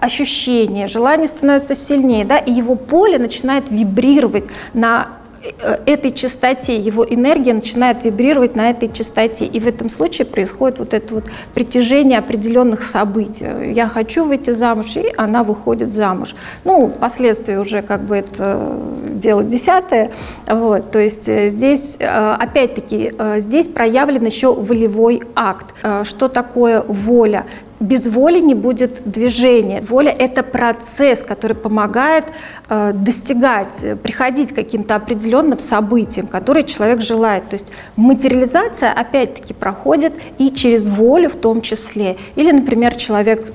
ощущение, 0.00 0.86
желание 0.86 1.28
становится 1.28 1.74
сильнее, 1.74 2.24
да, 2.24 2.38
и 2.38 2.52
его 2.52 2.74
поле 2.74 3.18
начинает 3.18 3.70
вибрировать 3.70 4.44
на 4.74 5.18
Э, 5.60 5.78
этой 5.86 6.10
частоте, 6.10 6.76
его 6.76 7.04
энергия 7.04 7.54
начинает 7.54 8.04
вибрировать 8.04 8.56
на 8.56 8.70
этой 8.70 8.90
частоте. 8.92 9.44
И 9.44 9.60
в 9.60 9.66
этом 9.66 9.88
случае 9.88 10.26
происходит 10.26 10.78
вот 10.78 10.94
это 10.94 11.14
вот 11.14 11.24
притяжение 11.54 12.18
определенных 12.18 12.82
событий. 12.82 13.72
Я 13.72 13.88
хочу 13.88 14.24
выйти 14.24 14.50
замуж, 14.50 14.96
и 14.96 15.12
она 15.16 15.44
выходит 15.44 15.92
замуж. 15.94 16.34
Ну, 16.64 16.88
последствия 16.88 17.60
уже 17.60 17.82
как 17.82 18.02
бы 18.02 18.16
это 18.16 18.78
дело 19.10 19.44
десятое. 19.44 20.10
Вот, 20.46 20.90
то 20.90 20.98
есть 20.98 21.28
э, 21.28 21.50
здесь, 21.50 21.96
э, 21.98 22.36
опять-таки, 22.38 23.12
здесь 23.38 23.68
проявлен 23.68 24.24
еще 24.24 24.52
волевой 24.52 25.22
акт. 25.34 25.74
Что 26.04 26.28
такое 26.28 26.82
воля? 26.82 27.46
Без 27.80 28.06
воли 28.06 28.40
не 28.40 28.54
будет 28.54 29.02
движения. 29.04 29.80
Воля— 29.80 30.14
это 30.18 30.42
процесс, 30.42 31.22
который 31.22 31.54
помогает 31.54 32.24
достигать, 32.68 33.82
приходить 34.02 34.52
к 34.52 34.54
каким-то 34.54 34.94
определенным 34.94 35.58
событиям, 35.58 36.26
которые 36.26 36.64
человек 36.64 37.00
желает. 37.00 37.48
То 37.48 37.54
есть 37.54 37.66
материализация, 37.96 38.92
опять-таки, 38.92 39.54
проходит 39.54 40.12
и 40.36 40.50
через 40.50 40.88
волю 40.88 41.30
в 41.30 41.36
том 41.36 41.62
числе. 41.62 42.16
Или, 42.36 42.52
например, 42.52 42.94
человек 42.96 43.52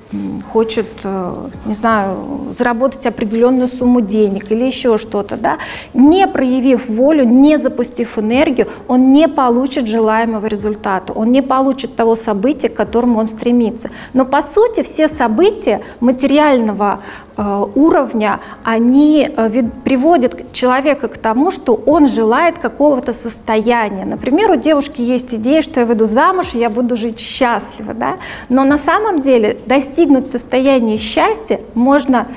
хочет, 0.51 0.87
э, 1.03 1.33
не 1.65 1.73
знаю, 1.73 2.53
заработать 2.57 3.05
определенную 3.05 3.67
сумму 3.67 4.01
денег 4.01 4.51
или 4.51 4.65
еще 4.65 4.97
что-то. 4.97 5.37
Да? 5.37 5.57
Не 5.93 6.27
проявив 6.27 6.89
волю, 6.89 7.25
не 7.25 7.57
запустив 7.57 8.17
энергию, 8.17 8.67
он 8.87 9.13
не 9.13 9.27
получит 9.27 9.87
желаемого 9.87 10.47
результата, 10.47 11.13
он 11.13 11.31
не 11.31 11.41
получит 11.41 11.95
того 11.95 12.15
события, 12.15 12.69
к 12.69 12.75
которому 12.75 13.19
он 13.19 13.27
стремится. 13.27 13.89
Но 14.13 14.25
по 14.25 14.41
сути 14.41 14.83
все 14.83 15.07
события 15.07 15.81
материального 15.99 16.99
э, 17.32 17.32
уровня, 17.75 18.39
они 18.63 19.27
э, 19.35 19.63
приводят 19.83 20.51
человека 20.53 21.07
к 21.07 21.17
тому, 21.17 21.51
что 21.51 21.73
он 21.73 22.07
желает 22.07 22.59
какого-то 22.59 23.13
состояния. 23.13 24.05
Например, 24.05 24.51
у 24.51 24.55
девушки 24.55 25.01
есть 25.01 25.33
идея, 25.33 25.61
что 25.61 25.79
я 25.79 25.85
выйду 25.85 26.05
замуж, 26.05 26.49
и 26.53 26.59
я 26.59 26.69
буду 26.69 26.95
жить 26.95 27.19
счастливо. 27.19 27.93
Да? 27.93 28.17
Но 28.49 28.63
на 28.63 28.77
самом 28.77 29.21
деле 29.21 29.57
достигнуть 29.65 30.27
состояния 30.27 30.97
счастья 30.97 31.59
можно 31.73 32.27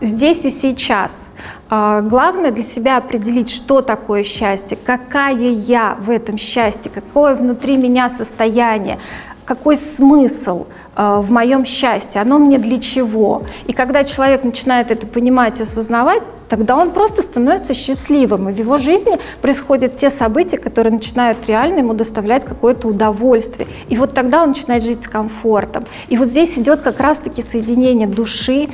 здесь 0.00 0.44
и 0.44 0.50
сейчас. 0.50 1.30
А, 1.70 2.02
главное 2.02 2.50
для 2.50 2.62
себя 2.62 2.98
определить, 2.98 3.50
что 3.50 3.80
такое 3.80 4.22
счастье, 4.22 4.76
какая 4.76 5.34
я 5.34 5.96
в 5.98 6.10
этом 6.10 6.36
счастье, 6.36 6.90
какое 6.92 7.34
внутри 7.34 7.76
меня 7.76 8.10
состояние, 8.10 8.98
какой 9.44 9.76
смысл 9.76 10.66
э, 10.96 11.20
в 11.22 11.30
моем 11.30 11.64
счастье, 11.64 12.20
оно 12.20 12.38
мне 12.38 12.58
для 12.58 12.78
чего. 12.78 13.42
И 13.66 13.72
когда 13.72 14.04
человек 14.04 14.44
начинает 14.44 14.90
это 14.90 15.06
понимать, 15.06 15.60
осознавать, 15.60 16.22
тогда 16.48 16.76
он 16.76 16.92
просто 16.92 17.22
становится 17.22 17.74
счастливым, 17.74 18.48
и 18.48 18.52
в 18.52 18.58
его 18.58 18.76
жизни 18.78 19.18
происходят 19.42 19.96
те 19.96 20.10
события, 20.10 20.58
которые 20.58 20.92
начинают 20.92 21.46
реально 21.46 21.80
ему 21.80 21.94
доставлять 21.94 22.44
какое-то 22.44 22.88
удовольствие. 22.88 23.68
И 23.88 23.96
вот 23.96 24.14
тогда 24.14 24.42
он 24.42 24.50
начинает 24.50 24.82
жить 24.82 25.02
с 25.02 25.08
комфортом. 25.08 25.84
И 26.08 26.16
вот 26.16 26.28
здесь 26.28 26.56
идет 26.58 26.80
как 26.80 27.00
раз-таки 27.00 27.42
соединение 27.42 28.06
души, 28.06 28.68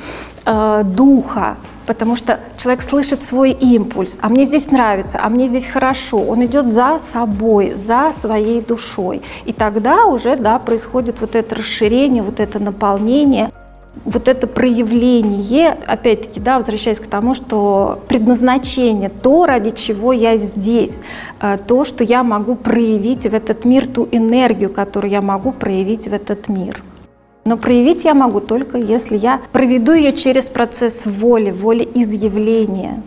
э, 0.45 0.83
духа, 0.85 1.57
потому 1.87 2.17
что 2.17 2.41
человек 2.57 2.83
слышит 2.83 3.23
свой 3.23 3.53
импульс, 3.53 4.19
а 4.21 4.29
мне 4.29 4.45
здесь 4.45 4.71
нравится, 4.71 5.21
а 5.23 5.29
мне 5.29 5.47
здесь 5.47 5.67
хорошо, 5.67 6.19
он 6.19 6.45
идет 6.45 6.67
за 6.67 6.99
собой, 6.99 7.75
за 7.75 8.13
своей 8.17 8.61
душой. 8.61 9.23
И 9.45 9.53
тогда 9.53 10.05
уже 10.05 10.37
да, 10.37 10.59
происходит 10.59 11.21
вот 11.21 11.35
это 11.35 11.55
расширение, 11.57 12.23
вот 12.23 12.41
это 12.41 12.59
наполнение, 12.59 13.51
вот 14.05 14.29
это 14.29 14.47
проявление, 14.47 15.77
опять-таки, 15.87 16.41
да, 16.41 16.59
возвращаясь 16.59 17.01
к 17.01 17.07
тому, 17.07 17.35
что 17.35 18.01
предназначение, 18.09 19.09
то, 19.09 19.47
ради 19.47 19.71
чего 19.71 20.13
я 20.13 20.37
здесь, 20.37 21.01
э, 21.41 21.59
то, 21.67 21.85
что 21.85 22.05
я 22.05 22.23
могу 22.23 22.55
проявить 22.55 23.25
в 23.25 23.35
этот 23.35 23.65
мир, 23.65 23.87
ту 23.87 24.09
энергию, 24.11 24.71
которую 24.71 25.11
я 25.11 25.21
могу 25.21 25.53
проявить 25.53 26.07
в 26.07 26.15
этот 26.15 26.49
мир. 26.49 26.83
Но 27.45 27.57
проявить 27.57 28.05
я 28.05 28.15
могу 28.15 28.41
только 28.41 28.79
если 28.79 29.17
я 29.17 29.41
проведу 29.53 29.93
ее 29.93 30.13
через 30.13 30.49
процесс 30.49 31.07
воли, 31.07 31.51
воли 31.51 31.89
изъявления. 31.95 33.03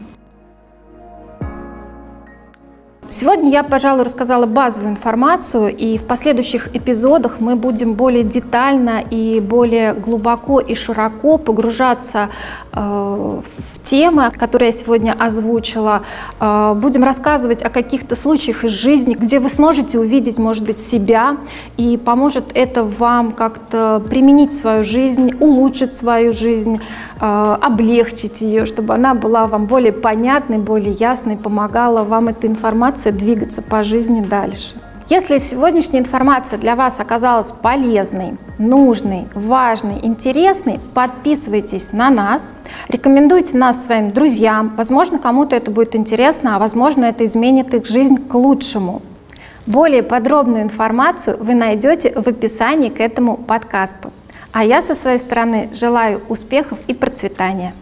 Сегодня 3.16 3.52
я, 3.52 3.62
пожалуй, 3.62 4.06
рассказала 4.06 4.48
базовую 4.48 4.90
информацию, 4.90 5.76
и 5.76 6.00
в 6.00 6.06
последующих 6.08 6.76
эпизодах 6.76 7.40
мы 7.40 7.56
будем 7.56 7.94
более 7.94 8.24
детально 8.24 9.04
и 9.08 9.40
более 9.40 9.94
глубоко 9.94 10.60
и 10.60 10.74
широко 10.74 11.38
погружаться 11.38 12.30
э, 12.72 12.80
в 12.80 13.82
темы, 13.84 14.32
которые 14.32 14.72
я 14.72 14.74
сегодня 14.74 15.12
озвучила. 15.12 16.02
Э, 16.40 16.74
будем 16.76 17.04
рассказывать 17.04 17.62
о 17.62 17.70
каких-то 17.70 18.16
случаях 18.16 18.64
из 18.64 18.72
жизни, 18.72 19.14
где 19.14 19.38
вы 19.38 19.52
сможете 19.52 20.00
увидеть, 20.00 20.40
может 20.40 20.66
быть, 20.66 20.80
себя, 20.80 21.38
и 21.78 21.98
поможет 21.98 22.46
это 22.56 22.84
вам 22.84 23.32
как-то 23.34 24.02
применить 24.10 24.54
свою 24.54 24.84
жизнь, 24.84 25.34
улучшить 25.40 25.94
свою 25.94 26.34
жизнь, 26.34 26.82
э, 27.22 27.58
облегчить 27.62 28.42
ее, 28.42 28.66
чтобы 28.66 28.96
она 28.96 29.14
была 29.14 29.46
вам 29.46 29.68
более 29.68 29.94
понятной, 29.94 30.58
более 30.58 30.94
ясной, 30.94 31.38
помогала 31.38 32.04
вам 32.04 32.30
эта 32.30 32.48
информация 32.48 33.03
информация 33.04 33.12
двигаться 33.12 33.62
по 33.62 33.84
жизни 33.84 34.22
дальше. 34.22 34.76
Если 35.10 35.38
сегодняшняя 35.38 36.00
информация 36.00 36.58
для 36.58 36.76
вас 36.76 37.00
оказалась 37.00 37.52
полезной, 37.52 38.38
нужной, 38.58 39.26
важной, 39.36 40.00
интересной, 40.02 40.80
подписывайтесь 40.94 41.92
на 41.92 42.10
нас, 42.10 42.54
рекомендуйте 42.88 43.58
нас 43.58 43.86
своим 43.86 44.12
друзьям. 44.12 44.74
Возможно, 44.78 45.20
кому-то 45.20 45.56
это 45.56 45.72
будет 45.72 45.96
интересно, 45.96 46.56
а 46.56 46.60
возможно, 46.60 47.06
это 47.06 47.26
изменит 47.26 47.74
их 47.74 47.86
жизнь 47.86 48.16
к 48.16 48.34
лучшему. 48.34 49.02
Более 49.66 50.04
подробную 50.04 50.64
информацию 50.64 51.38
вы 51.40 51.54
найдете 51.54 52.14
в 52.16 52.28
описании 52.28 52.90
к 52.90 53.02
этому 53.02 53.36
подкасту. 53.36 54.12
А 54.54 54.64
я 54.64 54.82
со 54.82 54.96
своей 54.96 55.20
стороны 55.20 55.70
желаю 55.74 56.22
успехов 56.30 56.78
и 56.88 56.94
процветания. 56.94 57.74